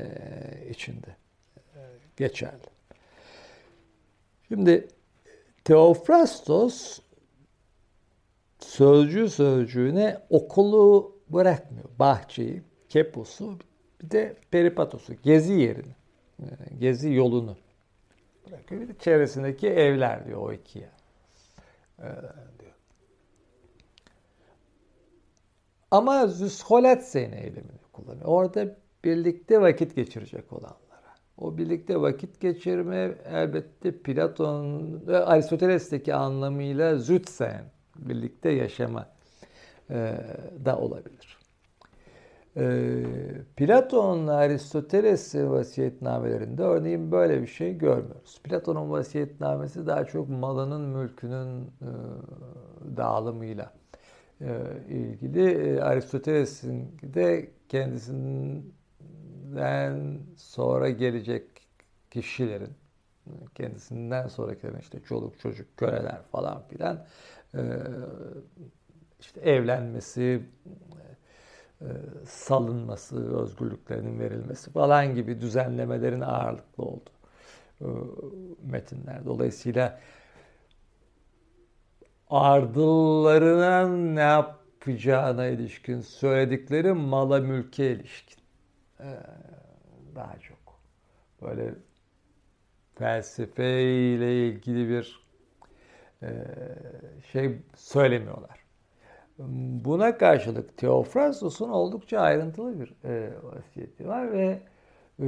içinde 0.69 1.15
e, 1.75 1.79
geçerli. 2.17 2.67
Şimdi 4.47 4.87
Teofrastos 5.63 6.99
sözcü 8.59 9.29
sözcüğüne 9.29 10.19
okulu 10.29 11.15
bırakmıyor. 11.29 11.85
Bahçeyi, 11.99 12.61
keposu, 12.89 13.59
bir 14.01 14.11
de 14.11 14.35
peripatosu, 14.51 15.13
gezi 15.23 15.53
yerini, 15.53 15.95
gezi 16.79 17.13
yolunu 17.13 17.57
bırakıyor. 18.47 18.81
Bir 18.81 18.87
de 18.87 18.93
çevresindeki 18.99 19.67
evler 19.67 20.25
diyor 20.25 20.41
o 20.41 20.53
ikiye. 20.53 20.89
Ama 25.91 26.27
Züsholatsen 26.27 27.31
eylemini 27.31 27.81
kullanıyor. 27.93 28.25
Orada 28.25 28.75
birlikte 29.03 29.61
vakit 29.61 29.95
geçirecek 29.95 30.53
olanlara. 30.53 31.15
O 31.37 31.57
birlikte 31.57 32.01
vakit 32.01 32.39
geçirme 32.39 33.15
elbette 33.25 33.97
Platon 33.97 35.07
ve 35.07 35.25
Aristoteles'teki 35.25 36.13
anlamıyla 36.15 36.97
zütsen, 36.97 37.63
birlikte 37.95 38.49
yaşama 38.49 39.07
e, 39.89 40.17
da 40.65 40.77
olabilir. 40.77 41.37
E, 42.57 43.03
Platon'la 43.55 44.33
Aristoteles'in 44.33 45.51
vasiyetnamelerinde 45.51 46.63
örneğin 46.63 47.11
böyle 47.11 47.41
bir 47.41 47.47
şey 47.47 47.77
görmüyoruz. 47.77 48.41
Platon'un 48.43 48.91
vasiyetnamesi 48.91 49.87
daha 49.87 50.05
çok 50.05 50.29
malının, 50.29 50.81
mülkünün 50.81 51.61
e, 51.61 51.89
dağılımıyla 52.97 53.80
ilgili. 54.89 55.49
E, 55.51 55.81
Aristoteles'in 55.81 56.97
de 57.03 57.49
kendisinden 57.69 58.71
sonra 60.37 60.89
gelecek 60.89 61.43
kişilerin 62.11 62.73
kendisinden 63.55 64.27
sonrakilerin 64.27 64.79
işte 64.79 64.99
çoluk 64.99 65.39
çocuk 65.39 65.77
köleler 65.77 66.21
falan 66.31 66.63
filan 66.69 67.05
e, 67.55 67.61
işte 69.19 69.41
evlenmesi 69.41 70.41
e, 71.81 71.87
salınması, 72.25 73.41
özgürlüklerinin 73.41 74.19
verilmesi 74.19 74.71
falan 74.71 75.15
gibi 75.15 75.41
düzenlemelerin 75.41 76.21
ağırlıklı 76.21 76.83
olduğu 76.83 77.11
e, 77.81 77.87
metinler. 78.63 79.25
Dolayısıyla 79.25 79.99
ardıllarına 82.31 83.87
ne 83.87 84.19
yapacağına 84.19 85.45
ilişkin 85.45 86.01
söyledikleri 86.01 86.93
mala 86.93 87.39
mülke 87.39 87.91
ilişkin 87.91 88.43
e, 88.99 89.09
daha 90.15 90.39
çok 90.39 90.57
böyle 91.41 91.73
felsefe 92.95 93.83
ile 93.83 94.47
ilgili 94.47 94.89
bir 94.89 95.21
şey 97.31 97.57
söylemiyorlar. 97.75 98.59
Buna 99.85 100.17
karşılık 100.17 100.77
Teofrastos'un 100.77 101.69
oldukça 101.69 102.19
ayrıntılı 102.19 102.79
bir 102.79 102.93
e, 103.05 103.29
vasiyeti 103.43 104.07
var 104.07 104.31
ve 104.31 104.59
e, 105.19 105.27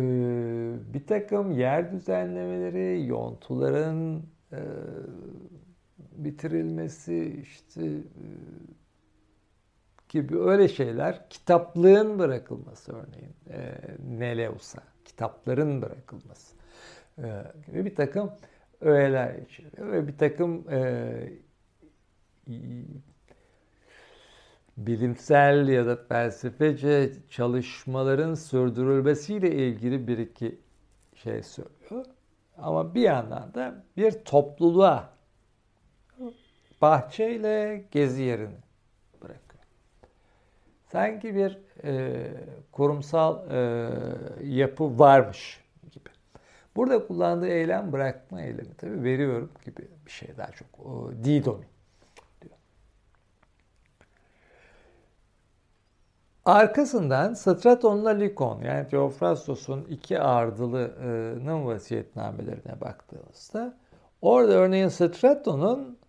bir 0.93 1.08
takım 1.08 1.51
yer 1.51 1.91
düzenlemeleri, 1.91 3.08
yontuların 3.08 4.24
e, 4.51 4.60
bitirilmesi, 6.18 7.39
işte 7.43 7.86
e, 7.86 8.26
gibi 10.09 10.39
öyle 10.39 10.68
şeyler 10.68 11.30
kitaplığın 11.30 12.20
bırakılması 12.20 12.93
örneğin 12.93 13.36
e, 13.49 13.76
Neleus'a 14.20 14.84
kitapların 15.05 15.82
bırakılması 15.82 16.55
e, 17.18 17.43
gibi 17.68 17.86
bir 17.86 17.95
takım 17.95 18.32
öğeler 18.82 19.36
içeriyor 19.36 19.91
ve 19.91 20.07
bir 20.07 20.18
takım 20.18 20.66
e, 20.72 21.30
bilimsel 24.78 25.68
ya 25.68 25.86
da 25.86 25.95
felsefece 25.95 27.11
çalışmaların 27.30 28.34
sürdürülmesiyle 28.34 29.55
ilgili 29.55 30.07
bir 30.07 30.18
iki 30.18 30.59
şey 31.16 31.43
söylüyor. 31.43 32.05
Ama 32.57 32.95
bir 32.95 33.01
yandan 33.01 33.53
da 33.53 33.84
bir 33.97 34.11
topluluğa 34.11 35.12
bahçeyle 36.84 37.84
gezi 37.91 38.21
yerini 38.21 38.57
bırakıyor. 39.21 39.63
Sanki 40.91 41.36
bir 41.36 41.59
e, 41.84 42.23
kurumsal 42.71 43.51
e, 43.51 43.89
yapı 44.43 44.99
varmış 44.99 45.63
gibi. 45.91 46.09
Burada 46.75 47.07
kullandığı 47.07 47.47
eylem 47.47 47.91
bırakma 47.91 48.41
eylemi 48.41 48.73
tabii 48.77 49.03
veriyorum 49.03 49.51
gibi 49.65 49.88
bir 50.05 50.11
şey 50.11 50.38
daha 50.38 50.51
çok. 50.51 50.67
O, 50.86 51.11
didomi. 51.23 51.65
Arkasından 56.45 57.34
Straton'la 57.34 58.09
Likon 58.09 58.61
yani 58.61 58.88
Theophrastos'un 58.88 59.84
iki 59.84 60.19
ardılının 60.19 61.65
vasiyetnamelerine 61.65 62.81
baktığımızda 62.81 63.77
orada 64.21 64.53
örneğin 64.53 64.88
Straton'un 64.88 66.03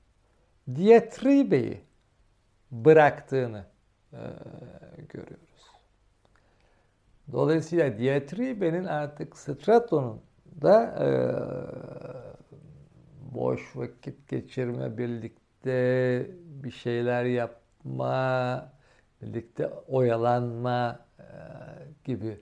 Dietribe'yi 0.69 1.81
bıraktığını 2.71 3.65
e, 4.13 4.21
görüyoruz. 5.09 5.71
Dolayısıyla 7.33 7.99
Dietribe'nin 7.99 8.85
artık 8.85 9.39
Straton'un 9.39 10.21
da 10.63 10.85
e, 10.85 11.09
boş 13.35 13.77
vakit 13.77 14.29
geçirme, 14.29 14.99
birlikte 14.99 16.27
bir 16.45 16.71
şeyler 16.71 17.25
yapma, 17.25 18.73
birlikte 19.23 19.69
oyalanma 19.69 21.07
e, 21.19 21.25
gibi 22.05 22.41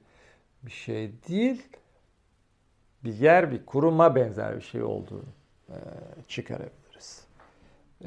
bir 0.63 0.71
şey 0.71 1.13
değil. 1.29 1.63
Bir 3.05 3.15
yer, 3.15 3.53
bir 3.53 3.67
kuruma 3.67 4.15
benzer 4.15 4.57
bir 4.57 4.61
şey 4.63 4.83
olduğunu 4.83 5.33
e, 5.69 5.77
çıkarabiliriz. 6.29 6.82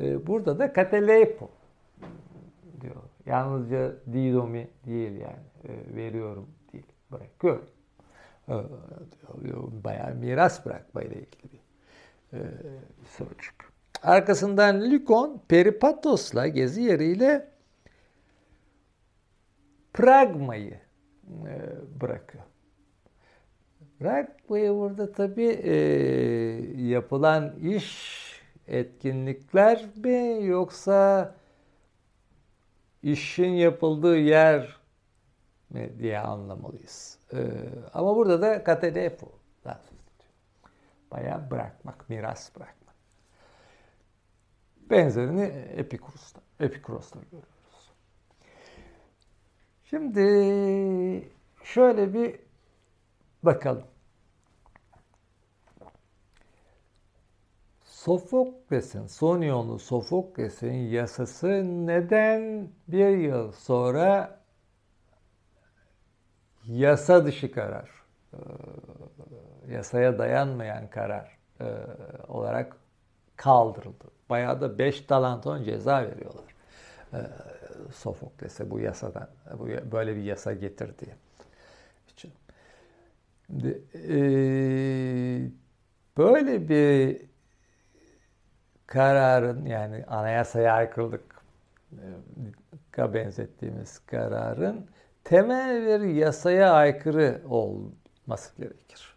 E, 0.02 0.28
burada 0.28 0.60
da 0.60 0.74
kateleipo 0.74 1.50
diyor. 2.82 2.96
Yalnızca 3.26 3.91
didomi 4.14 4.68
değil 4.86 5.12
yani. 5.12 5.96
veriyorum 5.96 6.48
değil. 6.74 6.86
Bırakıyorum. 7.12 7.68
Bayağı 9.84 10.16
miras 10.16 10.66
bırakmayla 10.66 11.16
ilgili 11.16 11.60
bir 13.02 13.06
sözcük. 13.06 13.56
Arkasından 14.04 14.91
Lykon 14.91 15.41
Peripatos'la 15.48 16.48
gezi 16.48 16.82
yeriyle 16.82 17.48
pragmayı 19.93 20.80
e, 21.46 21.54
bırakıyor. 22.02 22.43
Pragmayı 24.00 24.74
burada 24.74 25.12
tabii 25.12 25.60
e, 25.64 25.76
yapılan 26.88 27.56
iş, 27.60 28.24
etkinlikler 28.68 29.86
mi 29.95 30.45
yoksa 30.45 31.36
işin 33.03 33.49
yapıldığı 33.49 34.18
yer 34.18 34.78
mi 35.70 35.99
diye 35.99 36.20
anlamalıyız. 36.20 37.20
E, 37.34 37.38
ama 37.93 38.16
burada 38.16 38.41
da 38.41 38.63
katedepo 38.63 39.32
Bayağı 41.11 41.51
bırakmak, 41.51 42.09
miras 42.09 42.55
bırakmak. 42.55 42.95
Benzerini 44.89 45.43
Epikuros'ta, 45.78 46.41
Epikuros'ta 46.59 47.20
görüyoruz. 47.20 47.91
Şimdi 49.84 51.30
şöyle 51.63 52.13
bir 52.13 52.39
bakalım. 53.43 53.88
Sofokles'in, 58.06 59.08
Sonionlu 59.08 59.80
Sofokles'in 59.80 60.74
yasası 60.74 61.47
neden 61.88 62.70
bir 62.88 63.18
yıl 63.18 63.51
sonra 63.51 64.39
yasa 66.66 67.26
dışı 67.26 67.51
karar, 67.51 67.89
e, 68.34 68.38
yasaya 69.74 70.20
dayanmayan 70.20 70.89
karar 70.89 71.38
e, 71.62 71.66
olarak 72.28 72.78
kaldırıldı. 73.36 74.06
Bayağı 74.30 74.62
da 74.62 74.78
5 74.80 75.01
talanton 75.01 75.64
ceza 75.64 76.03
veriyorlar. 76.03 76.56
E, 77.14 77.20
Sofokles'e 77.93 78.70
bu 78.72 78.80
yasadan, 78.80 79.30
bu 79.60 79.68
böyle 79.91 80.16
bir 80.16 80.24
yasa 80.24 80.53
getirdiği 80.53 81.14
için. 82.08 82.34
Böyle 86.18 86.70
bir 86.70 87.35
kararın 88.88 89.66
yani 89.66 90.06
anayasaya 90.08 90.74
aykırılık 90.74 91.36
e, 92.98 93.14
benzettiğimiz 93.14 94.00
kararın 94.00 94.86
temel 95.24 96.02
bir 96.02 96.08
yasaya 96.08 96.74
aykırı 96.74 97.42
olması 97.50 98.58
gerekir. 98.58 99.16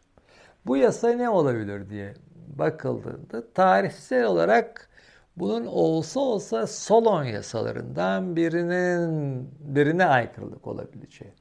Bu 0.66 0.76
yasa 0.76 1.08
ne 1.08 1.28
olabilir 1.28 1.90
diye 1.90 2.14
bakıldığında 2.56 3.52
tarihsel 3.52 4.24
olarak 4.24 4.88
bunun 5.36 5.66
olsa 5.66 6.20
olsa 6.20 6.66
Solon 6.66 7.24
yasalarından 7.24 8.36
birinin 8.36 9.50
birine 9.60 10.04
aykırılık 10.04 10.66
olabileceği 10.66 11.32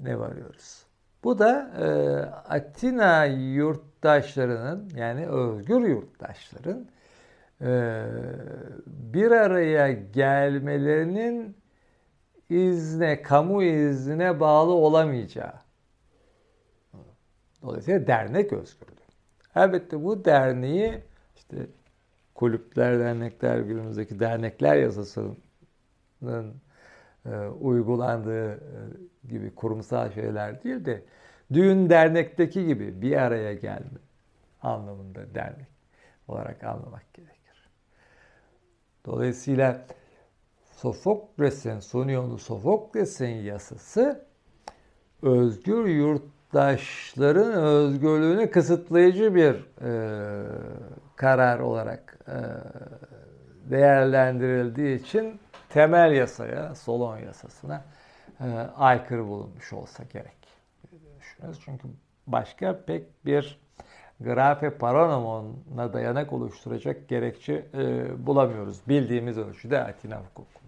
ne 0.00 0.18
varıyoruz. 0.18 0.86
Bu 1.24 1.38
da 1.38 1.70
e, 1.78 1.88
Atina 2.54 3.24
yurttaşlarının 3.24 4.90
yani 4.96 5.26
özgür 5.26 5.80
yurttaşların 5.80 6.86
bir 8.86 9.30
araya 9.30 9.92
gelmelerinin 9.92 11.56
izne, 12.50 13.22
kamu 13.22 13.62
iznine 13.62 14.40
bağlı 14.40 14.72
olamayacağı. 14.72 15.54
Dolayısıyla 17.62 18.06
dernek 18.06 18.52
özgürlüğü. 18.52 18.92
Elbette 19.54 20.04
bu 20.04 20.24
derneği 20.24 21.02
işte 21.36 21.56
kulüpler, 22.34 22.98
dernekler, 22.98 23.58
günümüzdeki 23.58 24.20
dernekler 24.20 24.76
yasasının 24.76 25.34
e, 27.26 27.36
uygulandığı 27.60 28.52
e, 28.52 28.58
gibi 29.28 29.54
kurumsal 29.54 30.12
şeyler 30.12 30.62
değil 30.64 30.84
de 30.84 31.02
düğün 31.52 31.90
dernekteki 31.90 32.66
gibi 32.66 33.02
bir 33.02 33.16
araya 33.16 33.54
gelme 33.54 33.98
anlamında 34.62 35.34
dernek 35.34 35.68
olarak 36.28 36.64
anlamak 36.64 37.14
gerekir. 37.14 37.37
Dolayısıyla 39.08 39.86
Sofokles'in, 40.76 41.80
Suniyonlu 41.80 42.38
Sofokles'in 42.38 43.42
yasası 43.42 44.26
özgür 45.22 45.86
yurttaşların 45.86 47.52
özgürlüğünü 47.52 48.50
kısıtlayıcı 48.50 49.34
bir 49.34 49.54
e, 49.82 49.90
karar 51.16 51.58
olarak 51.58 52.18
e, 52.28 52.36
değerlendirildiği 53.70 55.00
için 55.00 55.40
temel 55.68 56.12
yasaya, 56.12 56.74
Solon 56.74 57.18
yasasına 57.18 57.84
e, 58.40 58.44
aykırı 58.76 59.26
bulunmuş 59.26 59.72
olsa 59.72 60.04
gerek. 60.04 60.38
Çünkü 61.64 61.88
başka 62.26 62.84
pek 62.84 63.26
bir 63.26 63.60
grafe 64.20 64.70
paranomona 64.70 65.92
dayanak 65.92 66.32
oluşturacak 66.32 67.08
gerekçe 67.08 67.66
e, 67.74 68.26
bulamıyoruz. 68.26 68.80
Bildiğimiz 68.88 69.38
ölçüde 69.38 69.84
Atina 69.84 70.16
hukukunda. 70.16 70.58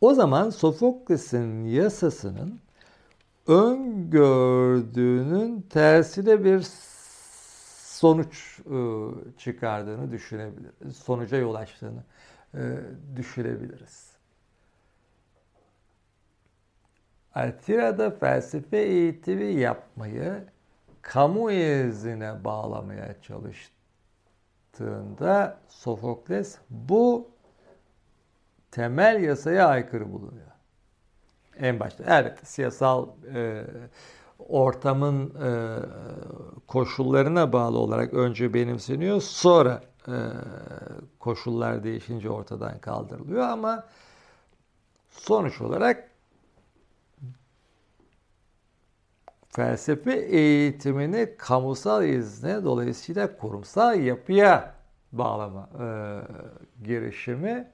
O 0.00 0.14
zaman 0.14 0.50
Sofokles'in 0.50 1.64
yasasının 1.64 2.60
öngördüğünün 3.46 5.60
tersine 5.60 6.44
bir 6.44 6.66
sonuç 7.82 8.60
e, 8.60 8.64
çıkardığını 9.38 10.12
düşünebiliriz. 10.12 10.96
Sonuca 10.96 11.36
yol 11.36 11.54
açtığını 11.54 12.02
e, 12.54 12.60
düşünebiliriz. 13.16 14.14
Altira'da 17.34 18.10
felsefe 18.10 18.78
eğitimi 18.78 19.44
yapmayı 19.44 20.53
kamu 21.04 21.50
izine 21.50 22.44
bağlamaya 22.44 23.14
çalıştığında 24.72 25.58
Sofokles 25.68 26.58
bu 26.70 27.28
temel 28.70 29.22
yasaya 29.22 29.68
aykırı 29.68 30.12
bulunuyor. 30.12 30.46
En 31.58 31.80
başta 31.80 32.04
evet 32.06 32.48
siyasal 32.48 33.08
e, 33.34 33.64
ortamın 34.48 35.34
e, 35.42 35.78
koşullarına 36.66 37.52
bağlı 37.52 37.78
olarak 37.78 38.14
önce 38.14 38.54
benimseniyor 38.54 39.20
sonra 39.20 39.82
e, 40.08 40.16
koşullar 41.18 41.84
değişince 41.84 42.30
ortadan 42.30 42.78
kaldırılıyor 42.78 43.42
ama 43.42 43.84
sonuç 45.10 45.60
olarak 45.60 46.13
felsefe 49.56 50.12
eğitimini 50.12 51.36
kamusal 51.38 52.04
izne 52.04 52.64
dolayısıyla 52.64 53.36
kurumsal 53.36 54.00
yapıya 54.00 54.74
bağlama 55.12 55.68
e, 55.80 55.86
girişimi 56.84 57.68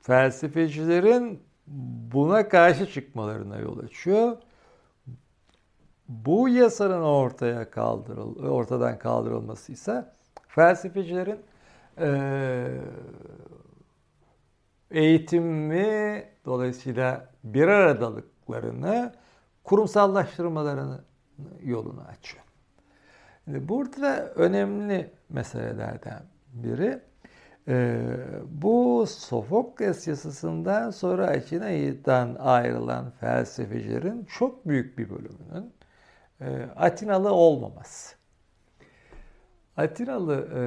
felsefecilerin 0.00 1.42
buna 2.12 2.48
karşı 2.48 2.86
çıkmalarına 2.86 3.58
yol 3.58 3.78
açıyor. 3.78 4.36
Bu 6.08 6.48
yasanın 6.48 7.02
ortaya 7.02 7.70
kaldırıl 7.70 8.46
ortadan 8.48 8.98
kaldırılması 8.98 9.72
ise 9.72 10.12
felsefecilerin 10.48 11.40
e, 11.98 12.68
eğitimi 14.90 16.24
dolayısıyla 16.44 17.28
bir 17.44 17.68
aradalıklarını 18.48 19.12
kurumsallaştırmalarını 19.64 21.00
yolunu 21.62 22.02
açıyor. 22.02 22.44
Şimdi 23.44 23.68
burada 23.68 24.26
önemli 24.34 25.10
meselelerden 25.28 26.22
biri 26.52 27.00
e, 27.68 28.00
bu 28.46 29.04
Sofokles 29.08 30.08
yasasından 30.08 30.90
sonra 30.90 31.26
Atina'dan 31.26 32.34
ayrılan 32.34 33.10
felsefecilerin 33.10 34.24
çok 34.24 34.68
büyük 34.68 34.98
bir 34.98 35.10
bölümünün 35.10 35.72
e, 36.40 36.68
Atinalı 36.76 37.32
olmaması. 37.32 38.16
Atinalı 39.76 40.48
e, 40.54 40.62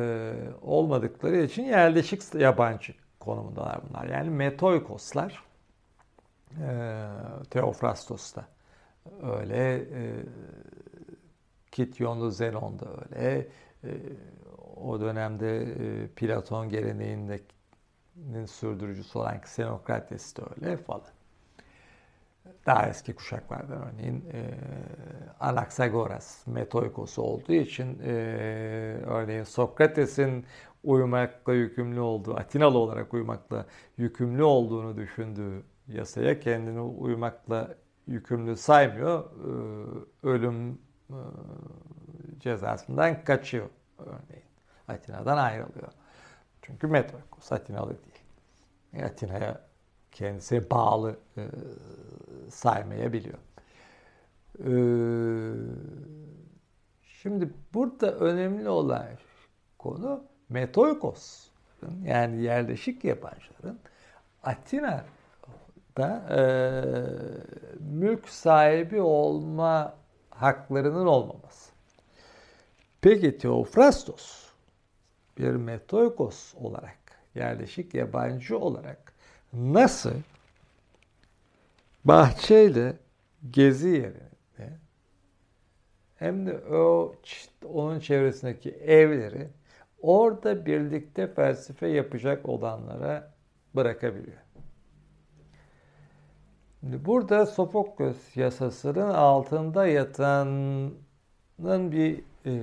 olmadıkları 0.61 1.37
için 1.37 1.63
yerleşik 1.63 2.35
yabancı 2.35 2.93
konumundalar 3.19 3.79
bunlar. 3.89 4.05
Yani 4.07 4.29
metoikoslar, 4.29 5.46
e, 6.61 7.07
Teofrastos'ta 7.49 8.45
öyle, 9.23 9.75
e, 9.75 10.23
Kityonlu 11.71 12.31
Zenon'da 12.31 12.85
öyle, 12.89 13.47
e, 13.83 13.89
o 14.75 15.01
dönemde 15.01 15.61
e, 15.61 16.07
Platon 16.07 16.69
geleneğinin 16.69 17.41
sürdürücüsü 18.45 19.19
olan 19.19 19.37
Xenokrates 19.37 20.35
de 20.35 20.41
öyle 20.55 20.77
falan. 20.77 21.01
Daha 22.65 22.89
eski 22.89 23.15
kuşaklardan 23.15 23.81
örneğin 23.81 24.25
e, 24.33 24.53
Anaxagoras, 25.39 26.47
Metoikos 26.47 27.19
olduğu 27.19 27.53
için 27.53 27.99
e, 28.03 28.11
örneğin 29.05 29.43
Sokrates'in 29.43 30.45
uymakla 30.83 31.53
yükümlü 31.53 31.99
olduğu, 31.99 32.35
Atinalı 32.35 32.77
olarak 32.77 33.13
uymakla 33.13 33.65
yükümlü 33.97 34.43
olduğunu 34.43 34.97
düşündüğü 34.97 35.63
yasaya 35.87 36.39
kendini 36.39 36.81
uymakla 36.81 37.75
yükümlü 38.07 38.57
saymıyor. 38.57 39.23
E, 39.23 39.49
ölüm 40.27 40.71
e, 41.09 41.19
cezasından 42.39 43.23
kaçıyor 43.23 43.69
örneğin. 43.99 44.47
Atina'dan 44.87 45.37
ayrılıyor. 45.37 45.91
Çünkü 46.61 46.87
Metroikos 46.87 47.51
Atinalı 47.51 47.89
değil. 47.89 48.23
E, 48.93 49.05
Atina'ya 49.05 49.61
kendisi 50.11 50.69
bağlı 50.69 51.19
e, 51.37 51.47
saymayabiliyor. 52.49 53.37
E, 54.59 54.71
şimdi 57.03 57.53
burada 57.73 58.15
önemli 58.15 58.69
olan 58.69 59.05
konu 59.77 60.23
Metoikos 60.49 61.47
yani 62.03 62.41
yerleşik 62.41 63.03
yabancıların 63.03 63.79
Atina'da 65.97 66.35
e, 66.35 66.41
mülk 67.79 68.29
sahibi 68.29 69.01
olma 69.01 69.95
haklarının 70.29 71.05
olmaması. 71.05 71.71
Peki 73.01 73.37
Teofrastos 73.37 74.47
bir 75.37 75.51
metoikos 75.51 76.55
olarak, 76.55 76.97
yerleşik 77.35 77.93
yabancı 77.93 78.59
olarak 78.59 79.13
nasıl 79.53 80.13
bahçeyle 82.05 82.93
gezi 83.51 83.87
yerinde 83.87 84.77
hem 86.15 86.47
de 86.47 86.59
o 86.75 87.15
onun 87.65 87.99
çevresindeki 87.99 88.71
evleri 88.71 89.47
orada 90.01 90.65
birlikte 90.65 91.27
felsefe 91.27 91.87
yapacak 91.87 92.49
olanlara 92.49 93.33
bırakabiliyor. 93.75 94.46
Burada 96.83 97.45
Sofokles 97.45 98.37
yasasının 98.37 99.09
altında 99.09 99.87
yatanın 99.87 100.93
bir 101.91 102.23
e, 102.45 102.53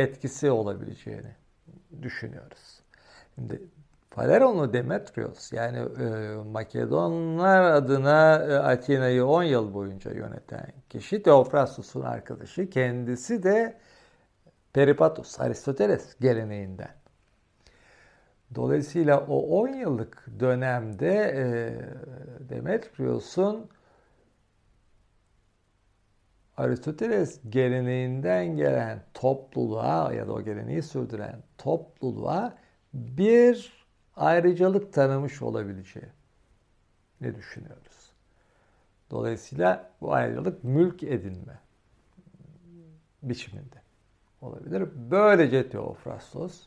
etkisi 0.00 0.50
olabileceğini 0.50 1.34
düşünüyoruz. 2.02 2.80
Şimdi 3.34 3.62
Paleronlu 4.10 4.72
Demetrios 4.72 5.52
yani 5.52 5.78
e, 5.78 6.36
Makedonlar 6.52 7.62
adına 7.62 8.34
e, 8.36 8.54
Atina'yı 8.54 9.26
10 9.26 9.42
yıl 9.42 9.74
boyunca 9.74 10.10
yöneten 10.10 10.72
kişi 10.88 11.22
Teofrastus'un 11.22 12.02
arkadaşı. 12.02 12.70
Kendisi 12.70 13.42
de 13.42 13.78
Peripatos, 14.72 15.40
Aristoteles 15.40 16.16
geleneğinden. 16.20 17.05
Dolayısıyla 18.54 19.20
o 19.20 19.60
10 19.60 19.68
yıllık 19.68 20.26
dönemde 20.40 21.12
e, 21.36 21.44
Demetrios'un 22.48 23.70
Aristoteles 26.56 27.40
geleneğinden 27.48 28.56
gelen 28.56 29.02
topluluğa 29.14 30.12
ya 30.12 30.28
da 30.28 30.32
o 30.32 30.42
geleneği 30.42 30.82
sürdüren 30.82 31.42
topluluğa 31.58 32.58
bir 32.94 33.86
ayrıcalık 34.16 34.92
tanımış 34.92 35.42
olabileceği 35.42 36.06
ne 37.20 37.34
düşünüyoruz? 37.34 38.12
Dolayısıyla 39.10 39.90
bu 40.00 40.12
ayrıcalık 40.12 40.64
mülk 40.64 41.02
edinme 41.02 41.58
biçiminde 43.22 43.82
olabilir. 44.40 44.88
Böylece 44.94 45.68
Teofrastos 45.68 46.66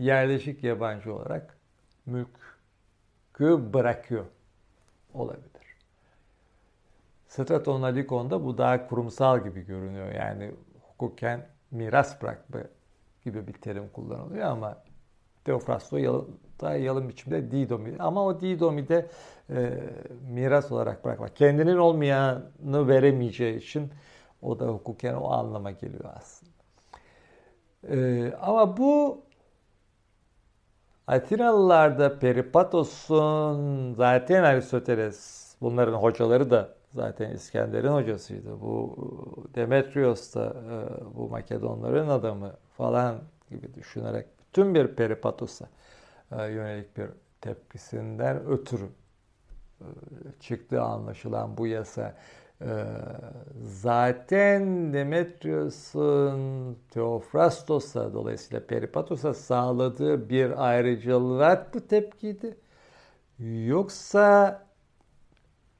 yerleşik 0.00 0.64
yabancı 0.64 1.14
olarak 1.14 1.58
mülkü 2.06 3.72
bırakıyor 3.72 4.24
olabilir. 5.14 5.76
Straton 7.28 7.82
Alikon'da 7.82 8.44
bu 8.44 8.58
daha 8.58 8.86
kurumsal 8.86 9.44
gibi 9.44 9.66
görünüyor. 9.66 10.12
Yani 10.12 10.50
hukuken 10.82 11.46
miras 11.70 12.22
bırakma 12.22 12.60
gibi 13.24 13.46
bir 13.46 13.52
terim 13.52 13.88
kullanılıyor 13.88 14.46
ama 14.46 14.82
Teofrasto 15.44 16.26
daha 16.60 16.74
yalın 16.74 17.08
biçimde 17.08 17.50
didomi. 17.50 17.96
Ama 17.98 18.24
o 18.24 18.40
didomi 18.40 18.88
de 18.88 19.06
e, 19.50 19.80
miras 20.30 20.72
olarak 20.72 21.04
bırakmak. 21.04 21.36
Kendinin 21.36 21.76
olmayanı 21.76 22.88
veremeyeceği 22.88 23.56
için 23.56 23.92
o 24.42 24.58
da 24.58 24.66
hukuken 24.66 25.14
o 25.14 25.30
anlama 25.30 25.70
geliyor 25.70 26.04
aslında. 26.16 26.52
E, 27.88 28.32
ama 28.40 28.76
bu 28.76 29.22
Atinalılarda 31.10 32.18
Peripatos'un 32.18 33.94
zaten 33.94 34.42
Aristoteles 34.42 35.50
bunların 35.60 35.92
hocaları 35.94 36.50
da 36.50 36.74
zaten 36.94 37.30
İskender'in 37.30 37.88
hocasıydı. 37.88 38.60
Bu 38.60 38.96
Demetrios 39.54 40.34
da 40.34 40.46
e, 40.46 40.76
bu 41.16 41.28
Makedonların 41.28 42.08
adamı 42.08 42.52
falan 42.76 43.18
gibi 43.50 43.74
düşünerek 43.74 44.26
tüm 44.52 44.74
bir 44.74 44.86
Peripatos'a 44.86 45.68
e, 46.32 46.44
yönelik 46.44 46.96
bir 46.96 47.06
tepkisinden 47.40 48.46
ötürü 48.46 48.88
e, 49.80 49.86
çıktığı 50.40 50.82
anlaşılan 50.82 51.56
bu 51.56 51.66
yasa 51.66 52.14
zaten 53.62 54.92
Demetrios'un 54.92 56.76
Teofrastos'a 56.90 58.14
dolayısıyla 58.14 58.66
Peripatos'a 58.66 59.34
sağladığı 59.34 60.28
bir 60.28 60.68
ayrıcalığa 60.68 61.66
bu 61.74 61.86
tepkiydi. 61.86 62.56
Yoksa 63.66 64.62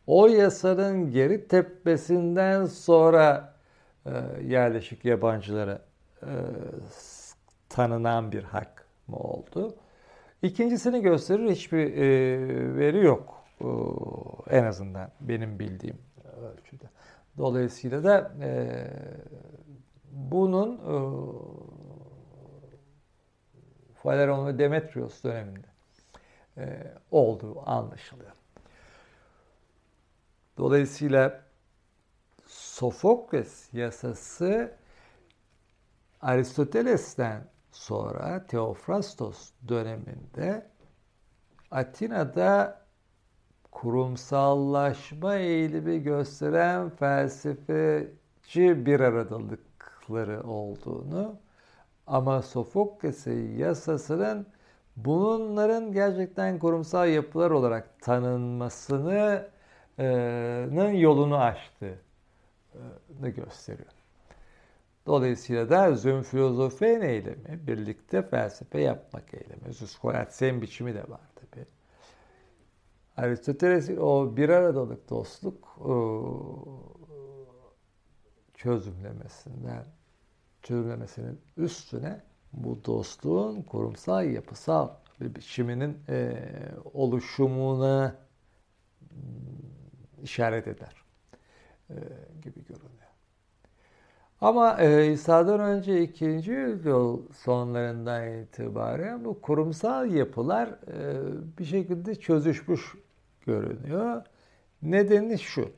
o 0.06 0.26
yasanın 0.26 1.10
geri 1.10 1.48
tepmesinden 1.48 2.64
sonra 2.64 3.54
e, 4.06 4.10
yerleşik 4.42 5.04
yabancılara 5.04 5.82
e, 6.22 6.30
tanınan 7.68 8.32
bir 8.32 8.42
hak 8.42 8.86
mı 9.08 9.16
oldu? 9.16 9.74
İkincisini 10.42 11.02
gösterir 11.02 11.50
hiçbir 11.50 11.96
e, 11.96 12.08
veri 12.76 13.04
yok. 13.04 13.44
E, 13.60 13.66
en 14.56 14.64
azından 14.64 15.10
benim 15.20 15.58
bildiğim 15.58 15.98
ölçüde. 16.42 16.90
Dolayısıyla 17.38 18.04
da 18.04 18.32
e, 18.40 18.86
bunun 20.12 20.76
e, 20.76 20.96
Faleron 23.94 24.46
ve 24.46 24.58
Demetrios 24.58 25.24
döneminde 25.24 25.66
e, 26.56 26.94
olduğu 27.10 27.70
anlaşılıyor. 27.70 28.32
Dolayısıyla 30.58 31.42
Sofokles 32.46 33.74
yasası 33.74 34.72
Aristoteles'ten 36.20 37.48
sonra 37.72 38.46
Teofrastos 38.46 39.50
döneminde 39.68 40.70
Atina'da 41.70 42.79
kurumsallaşma 43.72 45.36
eğilimi 45.36 46.02
gösteren 46.02 46.90
felsefeci 46.90 48.86
bir 48.86 49.00
aradalıkları 49.00 50.42
olduğunu 50.42 51.36
ama 52.06 52.42
Sofokles'in 52.42 53.56
yasasının 53.56 54.46
bunların 54.96 55.92
gerçekten 55.92 56.58
kurumsal 56.58 57.08
yapılar 57.08 57.50
olarak 57.50 58.00
tanınmasının 58.00 59.42
yolunu 60.92 61.36
açtığını 61.36 61.98
gösteriyor. 63.20 63.90
Dolayısıyla 65.06 65.70
da 65.70 65.94
zönfilozofen 65.94 67.00
eylemi, 67.00 67.66
birlikte 67.66 68.22
felsefe 68.22 68.80
yapmak 68.80 69.34
eylemi. 69.34 69.74
Zuskolatsen 69.74 70.62
biçimi 70.62 70.94
de 70.94 71.02
var. 71.08 71.29
Aristoteles'in 73.20 73.96
o 73.96 74.36
bir 74.36 74.48
aradalık 74.48 75.10
dostluk 75.10 75.78
çözümlemesinden, 78.54 79.84
çözümlemesinin 80.62 81.40
üstüne 81.56 82.20
bu 82.52 82.84
dostluğun 82.84 83.62
kurumsal 83.62 84.30
yapısal 84.30 84.88
bir 85.20 85.34
biçiminin 85.34 85.98
e, 86.08 86.36
oluşumuna 86.94 88.16
işaret 90.22 90.68
eder 90.68 91.04
e, 91.90 91.94
gibi 92.42 92.64
görünüyor. 92.64 92.90
Ama 94.40 94.80
e, 94.80 95.12
İsa'dan 95.12 95.60
önce 95.60 96.02
2. 96.02 96.24
yüzyıl 96.24 97.32
sonlarından 97.32 98.32
itibaren 98.32 99.24
bu 99.24 99.40
kurumsal 99.40 100.10
yapılar 100.10 100.68
e, 100.68 101.58
bir 101.58 101.64
şekilde 101.64 102.14
çözüşmüş 102.14 102.94
görünüyor. 103.46 104.22
Nedeni 104.82 105.38
şu. 105.38 105.70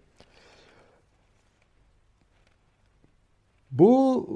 Bu 3.71 4.27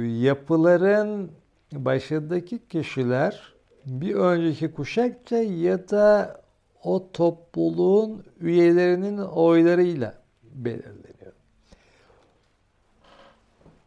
e, 0.00 0.06
yapıların 0.06 1.30
başındaki 1.72 2.68
kişiler 2.68 3.54
bir 3.86 4.14
önceki 4.14 4.72
kuşakça 4.72 5.36
ya 5.36 5.88
da 5.88 6.40
o 6.84 7.12
topluluğun 7.12 8.24
üyelerinin 8.40 9.18
oylarıyla 9.18 10.14
belirleniyor. 10.42 11.32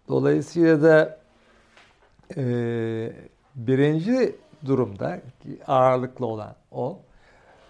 Dolayısıyla 0.07 0.81
da 0.81 1.19
e, 2.37 2.43
birinci 3.55 4.35
durumda 4.65 5.21
ağırlıklı 5.67 6.25
olan 6.25 6.55
o 6.71 6.99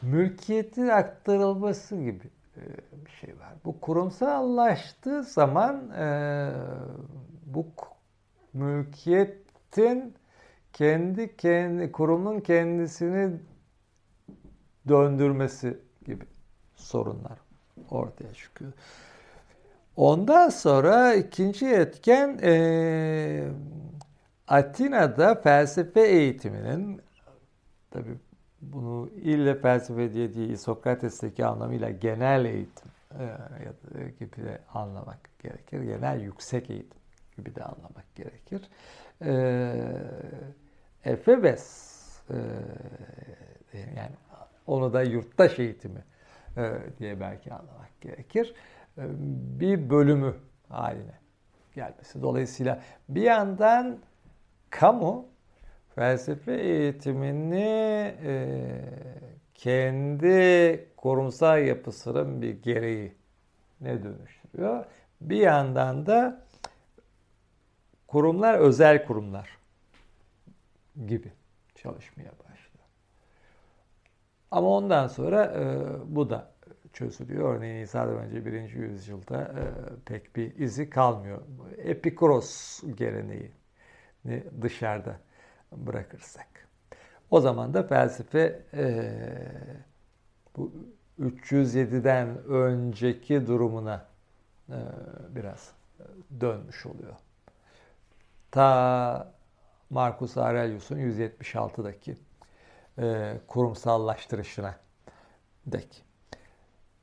mülkiyetin 0.04 0.88
aktarılması 0.88 1.96
gibi 1.96 2.30
e, 2.58 2.62
bir 3.06 3.12
şey 3.12 3.40
var. 3.40 3.54
Bu 3.66 3.80
kurumsallaştığı 3.80 5.24
zaman 5.24 5.90
e, 5.90 6.52
bu 7.46 7.66
mülkiyetin 8.54 10.14
kendi 10.74 11.36
kendi 11.38 11.92
kurumun 11.92 12.40
kendisini 12.40 13.40
döndürmesi 14.88 15.78
gibi 16.06 16.26
sorunlar 16.76 17.40
ortaya 17.90 18.34
çıkıyor. 18.34 18.74
Ondan 19.96 20.50
sonra 20.50 21.14
ikinci 21.14 21.68
etken 21.68 22.40
e, 22.44 23.48
Atina'da 24.48 25.36
felsefe 25.36 26.02
eğitiminin 26.02 27.02
tabi 27.92 28.10
bunu 28.74 29.10
ille 29.10 29.56
felsefe 29.56 30.14
diye 30.14 30.34
değil 30.34 30.58
Sokrates'teki 30.58 31.46
anlamıyla 31.46 31.90
genel 31.90 32.46
eğitim 32.46 32.92
e, 33.20 34.10
gibi 34.20 34.36
de 34.36 34.60
anlamak 34.74 35.30
gerekir. 35.40 35.82
Genel 35.82 36.22
yüksek 36.22 36.70
eğitim 36.70 37.00
gibi 37.38 37.56
de 37.56 37.64
anlamak 37.64 38.16
gerekir. 38.16 38.70
E, 39.22 39.34
Efebes 41.04 41.94
e, 42.30 42.36
yani 43.78 44.16
onu 44.68 44.94
da 44.94 45.04
yurttaş 45.04 45.60
eğitimi 45.60 46.04
e, 46.58 46.72
diye 47.00 47.20
belki 47.20 47.54
anlamak 47.54 48.02
gerekir. 48.02 48.56
Bir 49.60 49.90
bölümü 49.90 50.36
haline 50.70 51.20
gelmesi. 51.76 52.22
Dolayısıyla 52.22 52.82
bir 53.10 53.22
yandan 53.22 53.98
kamu 54.70 55.33
felsefe 55.96 56.54
eğitimini 56.54 58.16
e, 58.24 58.56
kendi 59.54 60.90
kurumsal 60.98 61.64
yapısının 61.64 62.42
bir 62.42 62.62
gereği 62.62 63.16
ne 63.82 64.04
dönüştürüyor. 64.04 64.86
Bir 65.22 65.38
yandan 65.38 66.06
da 66.06 66.46
kurumlar 68.08 68.60
özel 68.60 69.06
kurumlar 69.06 69.58
gibi 71.08 71.32
çalışmaya 71.76 72.32
başlıyor. 72.32 72.86
Ama 74.52 74.68
ondan 74.68 75.08
sonra 75.08 75.46
e, 75.46 75.66
bu 76.16 76.30
da 76.30 76.52
çözülüyor. 76.94 77.56
Örneğin 77.56 77.84
İsa'dan 77.84 78.18
önce 78.18 78.46
1. 78.46 78.70
yüzyılda 78.70 79.42
e, 79.42 79.64
pek 80.06 80.36
bir 80.36 80.56
izi 80.56 80.90
kalmıyor. 80.90 81.42
Epikuros 81.78 82.82
geleneği 82.98 83.52
dışarıda 84.62 85.20
bırakırsak. 85.78 86.48
O 87.32 87.42
zaman 87.42 87.74
da 87.74 87.84
felsefe 87.84 88.62
e, 88.74 89.14
bu 90.58 90.72
307'den 91.20 92.38
önceki 92.44 93.48
durumuna 93.48 94.06
e, 94.70 94.78
biraz 95.30 95.72
dönmüş 96.42 96.86
oluyor. 96.86 97.14
Ta 98.52 99.34
Marcus 99.90 100.38
Aurelius'un 100.38 100.98
176'daki 100.98 102.18
e, 103.00 103.38
kurumsallaştırışına 103.48 104.76
dek. 105.66 106.04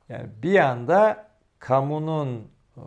Yani 0.09 0.29
bir 0.43 0.51
yanda 0.51 1.27
kamunun 1.59 2.51
e, 2.77 2.83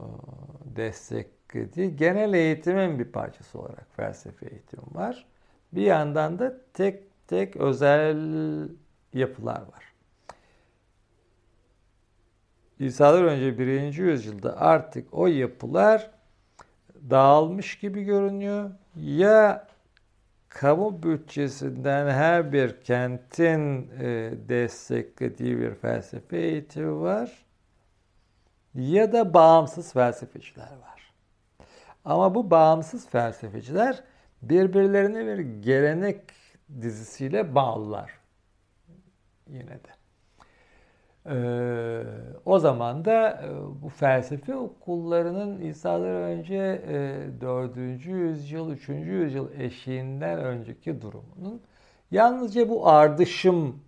desteklediği 0.64 1.96
genel 1.96 2.34
eğitimin 2.34 2.98
bir 2.98 3.12
parçası 3.12 3.60
olarak 3.60 3.86
felsefe 3.96 4.46
eğitimi 4.46 4.94
var. 4.94 5.26
Bir 5.74 5.82
yandan 5.82 6.38
da 6.38 6.54
tek 6.74 7.02
tek 7.26 7.56
özel 7.56 8.18
yapılar 9.12 9.60
var. 9.60 9.92
İsa'dan 12.78 13.24
önce 13.24 13.58
birinci 13.58 14.02
yüzyılda 14.02 14.60
artık 14.60 15.14
o 15.14 15.26
yapılar 15.26 16.10
dağılmış 17.10 17.78
gibi 17.78 18.02
görünüyor. 18.02 18.70
Ya 18.96 19.68
kamu 20.48 21.02
bütçesinden 21.02 22.10
her 22.10 22.52
bir 22.52 22.80
kentin 22.80 23.90
e, 24.00 24.32
desteklediği 24.48 25.58
bir 25.58 25.74
felsefe 25.74 26.36
eğitimi 26.36 27.00
var 27.00 27.44
ya 28.74 29.12
da 29.12 29.34
bağımsız 29.34 29.92
felsefeciler 29.92 30.72
var. 30.82 31.12
Ama 32.04 32.34
bu 32.34 32.50
bağımsız 32.50 33.08
felsefeciler 33.08 34.04
birbirlerine 34.48 35.26
bir 35.26 35.62
gelenek 35.62 36.20
dizisiyle 36.82 37.54
bağlılar 37.54 38.10
yine 39.48 39.70
de. 39.70 39.94
Ee, 41.26 42.04
o 42.44 42.58
zaman 42.58 43.04
da 43.04 43.42
e, 43.42 43.82
bu 43.82 43.88
felsefe 43.88 44.56
okullarının 44.56 45.60
İsa'dan 45.60 46.06
önce 46.06 46.82
e, 46.88 47.40
4. 47.40 47.76
yüzyıl, 48.06 48.70
3. 48.70 48.88
yüzyıl 48.88 49.52
eşiğinden 49.52 50.38
önceki 50.38 51.02
durumunun 51.02 51.62
yalnızca 52.10 52.68
bu 52.68 52.88
ardışım 52.88 53.82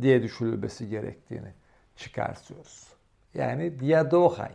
diye 0.00 0.22
düşünülmesi 0.22 0.88
gerektiğini 0.88 1.52
çıkartıyoruz. 1.96 2.92
Yani 3.34 3.80
diadohay, 3.80 4.54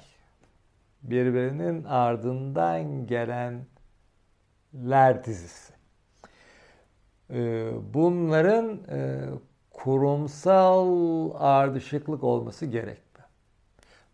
birbirinin 1.03 1.83
ardından 1.83 3.05
gelenler 4.73 5.23
dizisi. 5.23 5.73
e, 7.29 7.71
bunların 7.93 8.79
e, 8.89 9.25
kurumsal 9.71 11.31
ardışıklık 11.35 12.23
olması 12.23 12.65
gerekmiyor. 12.65 13.29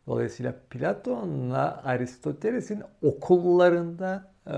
Dolayısıyla 0.07 0.55
Platon'la 0.69 1.81
Aristoteles'in 1.85 2.83
okullarında 3.01 4.31
e, 4.47 4.55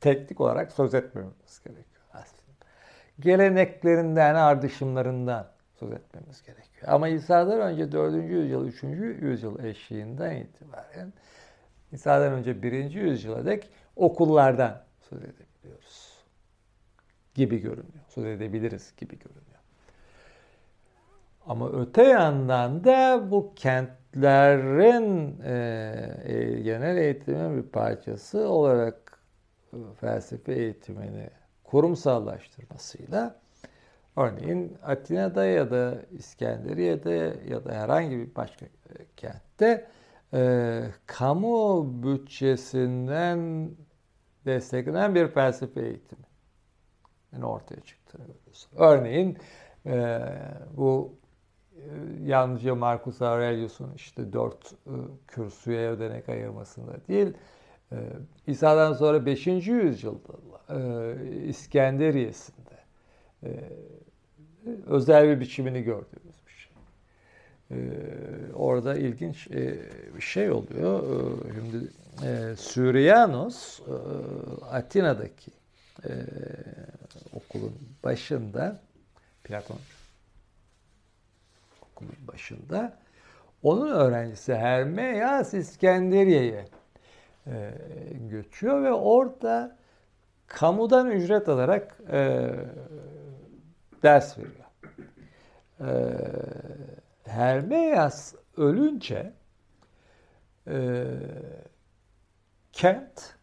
teknik 0.00 0.40
olarak 0.40 0.72
söz 0.72 0.94
etmemiz 0.94 1.60
gerekiyor 1.64 2.04
aslında. 2.12 2.52
Geleneklerinden, 3.20 4.34
ardışımlarından 4.34 5.46
söz 5.80 5.92
etmemiz 5.92 6.42
gerekiyor. 6.42 6.92
Ama 6.92 7.08
İsa'dan 7.08 7.60
önce 7.60 7.92
4. 7.92 8.14
yüzyıl, 8.14 8.66
3. 8.66 8.82
yüzyıl 9.22 9.64
eşiğinden 9.64 10.36
itibaren 10.36 11.12
İsa'dan 11.92 12.32
önce 12.32 12.62
1. 12.62 12.90
yüzyıla 12.90 13.46
dek 13.46 13.70
okullardan 13.96 14.82
söz 15.12 15.22
edebiliyoruz 15.22 16.12
gibi 17.34 17.58
görünüyor. 17.58 18.04
Söz 18.08 18.24
edebiliriz 18.24 18.92
gibi 18.96 19.18
görünüyor. 19.18 19.46
Ama 21.46 21.70
öte 21.70 22.02
yandan 22.02 22.84
da 22.84 23.30
bu 23.30 23.52
kentlerin 23.56 25.40
e, 25.44 25.54
e, 26.24 26.60
genel 26.60 26.96
eğitimin 26.96 27.56
bir 27.56 27.68
parçası 27.68 28.48
olarak 28.48 29.18
e, 29.72 29.76
felsefe 30.00 30.52
eğitimini 30.52 31.30
kurumsallaştırmasıyla 31.64 33.40
örneğin 34.16 34.78
Atina'da 34.82 35.44
ya 35.44 35.70
da 35.70 36.02
İskenderiye'de 36.10 37.36
ya 37.48 37.64
da 37.64 37.72
herhangi 37.72 38.18
bir 38.18 38.34
başka 38.34 38.66
kentte 39.16 39.88
e, 40.34 40.82
kamu 41.06 41.86
bütçesinden 42.02 43.70
desteklenen 44.46 45.14
bir 45.14 45.28
felsefe 45.28 45.80
eğitimi 45.80 46.26
ortaya 47.42 47.80
çıktığını 47.80 48.22
görüyoruz. 48.22 48.68
Örneğin 48.76 49.38
e, 49.86 50.20
bu 50.76 51.14
e, 51.76 51.80
yalnızca 52.24 52.74
Marcus 52.74 53.22
Aurelius'un 53.22 53.94
işte 53.94 54.32
dört 54.32 54.72
e, 54.72 54.94
kürsüye 55.28 55.88
ödenek 55.88 56.28
ayırmasında 56.28 56.92
değil, 57.08 57.34
e, 57.92 57.96
İsa'dan 58.46 58.92
sonra 58.92 59.26
5. 59.26 59.46
yüzyılda 59.46 60.32
e, 60.70 61.46
İskenderiye'sinde 61.46 62.78
e, 63.42 63.50
özel 64.86 65.28
bir 65.28 65.40
biçimini 65.40 65.82
gördüğümüz 65.82 66.36
bir 66.46 66.52
şey. 66.52 66.72
E, 67.70 67.78
orada 68.54 68.94
ilginç 68.94 69.50
e, 69.50 69.78
bir 70.16 70.20
şey 70.20 70.50
oluyor. 70.50 71.02
E, 71.46 71.54
şimdi 71.54 71.90
e, 72.24 72.56
Surianos 72.56 73.80
e, 73.80 73.92
Atina'daki 74.64 75.50
e, 76.04 76.10
okulun 77.32 77.74
başında 78.04 78.80
Platon 79.44 79.78
okulun 81.82 82.16
başında 82.28 82.98
onun 83.62 83.90
öğrencisi 83.90 84.54
Hermeyas 84.54 85.54
İskenderiye'ye 85.54 86.66
e, 87.46 87.74
göçüyor 88.30 88.82
ve 88.82 88.92
orada 88.92 89.76
kamudan 90.46 91.10
ücret 91.10 91.48
alarak 91.48 91.96
e, 92.12 92.50
ders 94.02 94.38
veriyor. 94.38 94.66
E, 95.80 95.90
Hermeyas 97.24 98.34
ölünce 98.56 99.32
e, 100.66 101.04
kent 102.72 103.36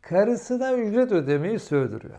karısına 0.00 0.72
ücret 0.72 1.12
ödemeyi 1.12 1.58
sürdürüyor. 1.58 2.18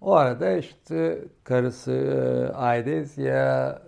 O 0.00 0.14
arada 0.14 0.56
işte 0.56 1.24
karısı 1.44 1.92
e, 1.92 2.48
Aidezya'nın 2.52 3.80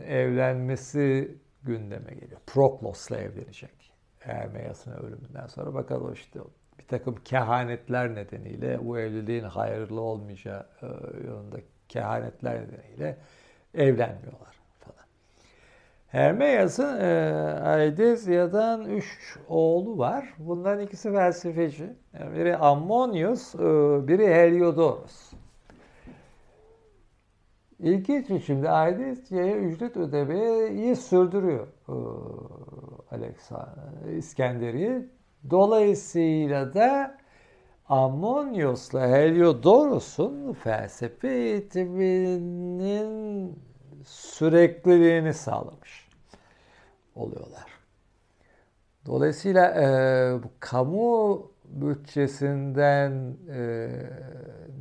evlenmesi 0.00 1.38
gündeme 1.62 2.14
geliyor. 2.14 2.40
Proklos'la 2.46 3.16
evlenecek. 3.16 3.92
Hermeyas'ın 4.18 4.92
ölümünden 4.92 5.46
sonra 5.46 5.74
bakalım 5.74 6.12
işte 6.12 6.40
bir 6.78 6.86
takım 6.86 7.14
kehanetler 7.14 8.14
nedeniyle 8.14 8.78
bu 8.86 8.98
evliliğin 8.98 9.44
hayırlı 9.44 10.00
olmayacağı 10.00 10.66
e, 10.82 10.86
yolunda 11.26 11.58
kehanetler 11.88 12.62
nedeniyle 12.62 13.18
evlenmiyorlar. 13.74 14.53
Hermeyas'ın 16.14 17.00
e, 17.00 17.06
Aidezya'dan 17.64 18.84
üç 18.84 19.38
oğlu 19.48 19.98
var. 19.98 20.34
Bunların 20.38 20.86
ikisi 20.86 21.12
felsefeci. 21.12 21.92
Biri 22.34 22.56
Ammonius, 22.56 23.54
e, 23.54 23.58
biri 24.08 24.26
Heliodorus. 24.26 25.32
İlginç 27.78 28.30
biçimde 28.30 28.70
Aidezya'ya 28.70 29.56
ücret 29.56 29.96
ödemeyi 29.96 30.96
sürdürüyor 30.96 31.66
e, 31.88 31.92
Alexander, 33.14 34.12
İskenderiye. 34.16 35.06
Dolayısıyla 35.50 36.74
da 36.74 37.18
Ammonius'la 37.88 39.08
Heliodorus'un 39.08 40.52
felsefe 40.52 41.28
eğitiminin 41.28 42.44
sürekliliğini 44.04 45.34
sağlamış 45.34 46.03
oluyorlar. 47.14 47.66
Dolayısıyla 49.06 49.70
e, 49.70 50.42
bu 50.42 50.48
kamu 50.60 51.50
bütçesinden 51.64 53.36
e, 53.50 53.88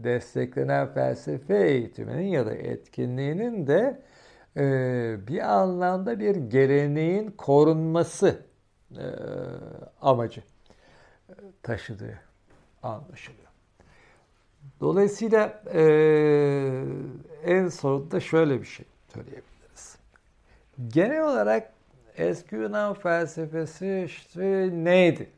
desteklenen 0.04 0.94
felsefe 0.94 1.68
eğitiminin 1.68 2.28
ya 2.28 2.46
da 2.46 2.54
etkinliğinin 2.54 3.68
de 3.68 4.02
e, 4.58 5.28
bir 5.28 5.54
anlamda 5.54 6.20
bir 6.20 6.36
geleneğin 6.36 7.32
korunması 7.32 8.40
e, 8.92 9.06
amacı 10.02 10.44
taşıdığı 11.64 12.20
anlaşılıyor. 12.84 13.44
Dolayısıyla 14.80 15.64
e, 15.74 15.84
en 17.46 17.68
sonunda 17.68 18.20
şöyle 18.20 18.62
bir 18.62 18.66
şey 18.66 18.86
söyleyebiliriz. 19.14 19.98
Genel 20.88 21.24
olarak 21.24 21.74
eski 22.18 22.56
Yunan 22.56 22.94
felsefesi 22.94 24.04
işte 24.06 24.70
neydi 24.74 25.30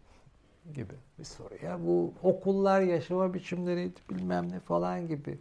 gibi 0.74 0.94
bir 1.20 1.24
soru. 1.24 1.54
Ya 1.66 1.80
bu 1.86 2.14
okullar 2.24 2.82
yaşama 2.82 3.34
biçimleriydi 3.34 4.00
bilmem 4.10 4.52
ne 4.52 4.60
falan 4.60 5.08
gibi 5.08 5.38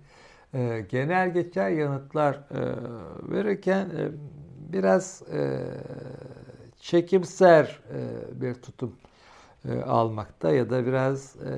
e, 0.54 0.86
genel 0.90 1.32
geçer 1.32 1.70
yanıtlar 1.70 2.34
e, 2.34 2.60
verirken 3.32 3.90
e, 3.90 4.08
biraz 4.72 5.22
e, 5.32 5.66
çekimser 6.80 7.80
e, 7.94 8.40
bir 8.40 8.54
tutum 8.54 8.96
e, 9.68 9.80
almakta 9.80 10.50
ya 10.50 10.70
da 10.70 10.86
biraz 10.86 11.36
e, 11.36 11.52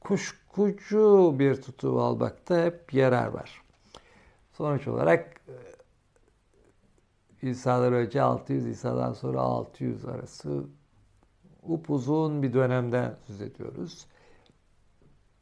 kuşkucu 0.00 1.34
bir 1.38 1.62
tutum 1.62 1.98
almakta 1.98 2.64
hep 2.64 2.94
yarar 2.94 3.26
var. 3.26 3.62
Sonuç 4.52 4.88
olarak 4.88 5.40
İsa'dan 7.42 7.92
önce 7.92 8.22
600, 8.22 8.66
İsa'dan 8.66 9.12
sonra 9.12 9.40
600 9.40 10.04
arası 10.04 10.64
upuzun 11.62 12.42
bir 12.42 12.52
dönemden 12.52 13.16
söz 13.26 13.40
ediyoruz. 13.40 14.06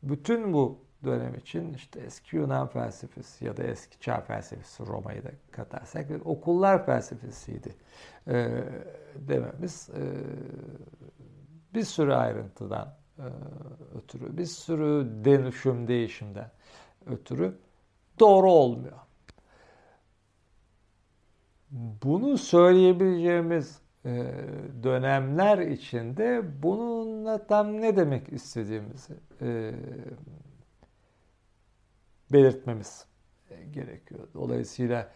Bütün 0.03 0.53
bu 0.53 0.79
dönem 1.05 1.35
için 1.35 1.75
işte 1.75 2.01
eski 2.01 2.37
Yunan 2.37 2.67
felsefesi 2.67 3.45
ya 3.45 3.57
da 3.57 3.63
eski 3.63 4.01
çağ 4.01 4.21
felsefesi 4.21 4.87
Roma'yı 4.87 5.25
da 5.25 5.31
katarsak 5.51 6.11
bir 6.11 6.21
okullar 6.21 6.87
felsefesiydi 6.87 7.75
e, 8.29 8.65
dememiz 9.17 9.91
e, 9.91 10.03
bir 11.75 11.83
sürü 11.83 12.13
ayrıntıdan 12.13 12.95
e, 13.19 13.27
ötürü, 13.99 14.39
bir 14.39 14.47
sürü 14.47 15.25
dönüşüm 15.25 15.89
değişimden 15.89 16.51
ötürü 17.07 17.59
doğru 18.21 18.51
olmuyor. 18.51 18.99
Bunu 21.75 22.39
söyleyebileceğimiz 22.39 23.79
e, 24.05 24.11
dönemler 24.83 25.59
içinde 25.59 26.43
bununla 26.63 27.47
tam 27.47 27.81
ne 27.81 27.97
demek 27.97 28.33
istediğimizi 28.33 29.15
e, 29.43 29.73
belirtmemiz 32.33 33.07
gerekiyor. 33.71 34.29
Dolayısıyla 34.35 35.09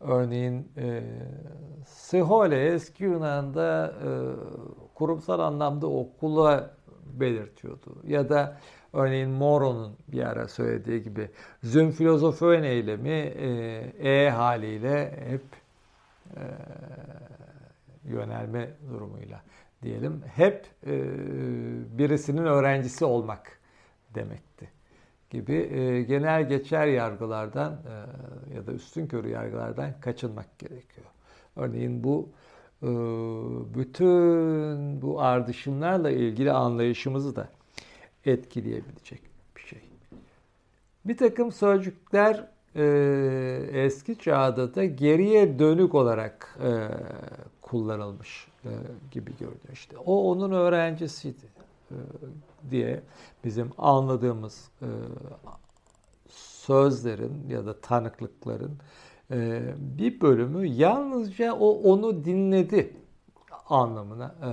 örneğin 0.00 0.72
e, 0.76 1.02
Sihole 1.86 2.64
eski 2.66 3.04
Yunan'da 3.04 3.94
e, 4.04 4.08
kurumsal 4.94 5.40
anlamda 5.40 5.86
okula 5.86 6.76
belirtiyordu. 7.12 8.02
Ya 8.04 8.28
da 8.28 8.58
örneğin 8.92 9.30
Moro'nun 9.30 9.96
bir 10.08 10.22
ara 10.22 10.48
söylediği 10.48 11.02
gibi 11.02 11.30
züm 11.62 11.90
filozofön 11.90 12.62
eylemi 12.62 13.08
e, 13.08 13.48
e 13.98 14.30
haliyle 14.30 15.24
hep 15.28 15.59
ee, 16.36 16.40
yönelme 18.04 18.70
durumuyla 18.90 19.42
diyelim 19.82 20.22
hep 20.34 20.66
e, 20.86 20.92
birisinin 21.98 22.44
öğrencisi 22.44 23.04
olmak 23.04 23.60
demekti 24.14 24.70
gibi 25.30 25.54
e, 25.54 26.02
genel 26.02 26.48
geçer 26.48 26.86
yargılardan 26.86 27.72
e, 27.72 28.54
ya 28.54 28.66
da 28.66 28.72
üstün 28.72 29.06
körü 29.06 29.28
yargılardan 29.28 30.00
kaçınmak 30.00 30.58
gerekiyor. 30.58 31.06
Örneğin 31.56 32.04
bu 32.04 32.28
e, 32.82 32.88
bütün 33.78 35.02
bu 35.02 35.20
ardışımlarla 35.20 36.10
ilgili 36.10 36.52
anlayışımızı 36.52 37.36
da 37.36 37.48
etkileyebilecek 38.24 39.22
bir 39.56 39.60
şey. 39.60 39.80
Bir 41.04 41.16
takım 41.16 41.52
sözcükler 41.52 42.46
e, 42.76 42.84
eski 43.72 44.18
çağda 44.18 44.74
da 44.74 44.84
geriye 44.84 45.58
dönük 45.58 45.94
olarak 45.94 46.58
e, 46.62 46.88
kullanılmış 47.62 48.48
e, 48.64 48.70
gibi 49.10 49.30
görünüyor. 49.30 49.72
İşte 49.72 49.98
o 49.98 50.30
onun 50.30 50.52
öğrencisiydi 50.52 51.46
e, 51.90 51.96
diye 52.70 53.00
bizim 53.44 53.70
anladığımız 53.78 54.68
e, 54.82 54.88
sözlerin 56.28 57.48
ya 57.48 57.66
da 57.66 57.80
tanıklıkların 57.80 58.78
e, 59.30 59.62
bir 59.78 60.20
bölümü 60.20 60.66
yalnızca 60.66 61.54
o 61.54 61.70
onu 61.70 62.24
dinledi 62.24 62.96
anlamına 63.68 64.34
e, 64.42 64.50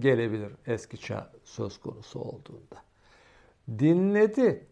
gelebilir 0.00 0.52
eski 0.66 1.00
çağ 1.00 1.30
söz 1.44 1.80
konusu 1.80 2.20
olduğunda. 2.20 2.76
Dinledi 3.78 4.66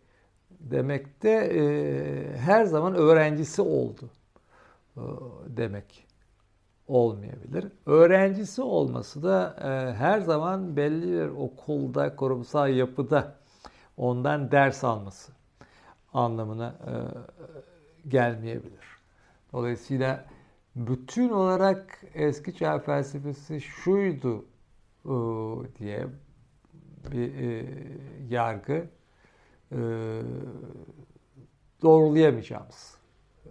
demekte 0.60 1.30
e, 1.30 2.36
her 2.36 2.64
zaman 2.64 2.94
öğrencisi 2.94 3.62
oldu 3.62 4.10
e, 4.96 5.02
demek 5.46 6.06
olmayabilir. 6.88 7.66
Öğrencisi 7.86 8.62
olması 8.62 9.22
da 9.22 9.56
e, 9.60 9.94
her 9.94 10.20
zaman 10.20 10.76
belli 10.76 11.12
bir 11.12 11.28
okulda, 11.28 12.16
kurumsal 12.16 12.74
yapıda 12.74 13.34
ondan 13.96 14.50
ders 14.50 14.84
alması 14.84 15.32
anlamına 16.12 16.74
e, 16.86 16.92
gelmeyebilir. 18.08 18.86
Dolayısıyla 19.52 20.24
bütün 20.76 21.28
olarak 21.28 22.04
eski 22.14 22.54
çağ 22.54 22.78
felsefesi 22.78 23.60
şuydu 23.60 24.44
e, 25.04 25.14
diye 25.78 26.06
bir 27.12 27.34
e, 27.34 27.66
yargı 28.28 28.86
e, 29.72 29.78
doğrulayamayacağımız 31.82 32.98
e, 33.46 33.50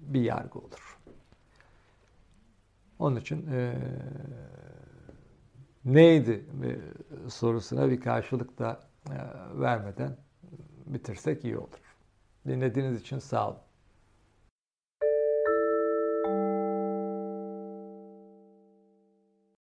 bir 0.00 0.20
yargı 0.20 0.58
olur. 0.58 0.98
Onun 2.98 3.16
için 3.16 3.46
e, 3.52 3.74
neydi 5.84 6.44
sorusuna 7.28 7.90
bir 7.90 8.00
karşılık 8.00 8.58
da 8.58 8.80
vermeden 9.54 10.16
bitirsek 10.86 11.44
iyi 11.44 11.58
olur. 11.58 11.98
Dinlediğiniz 12.46 13.00
için 13.00 13.18
sağ 13.18 13.48
olun. 13.48 13.58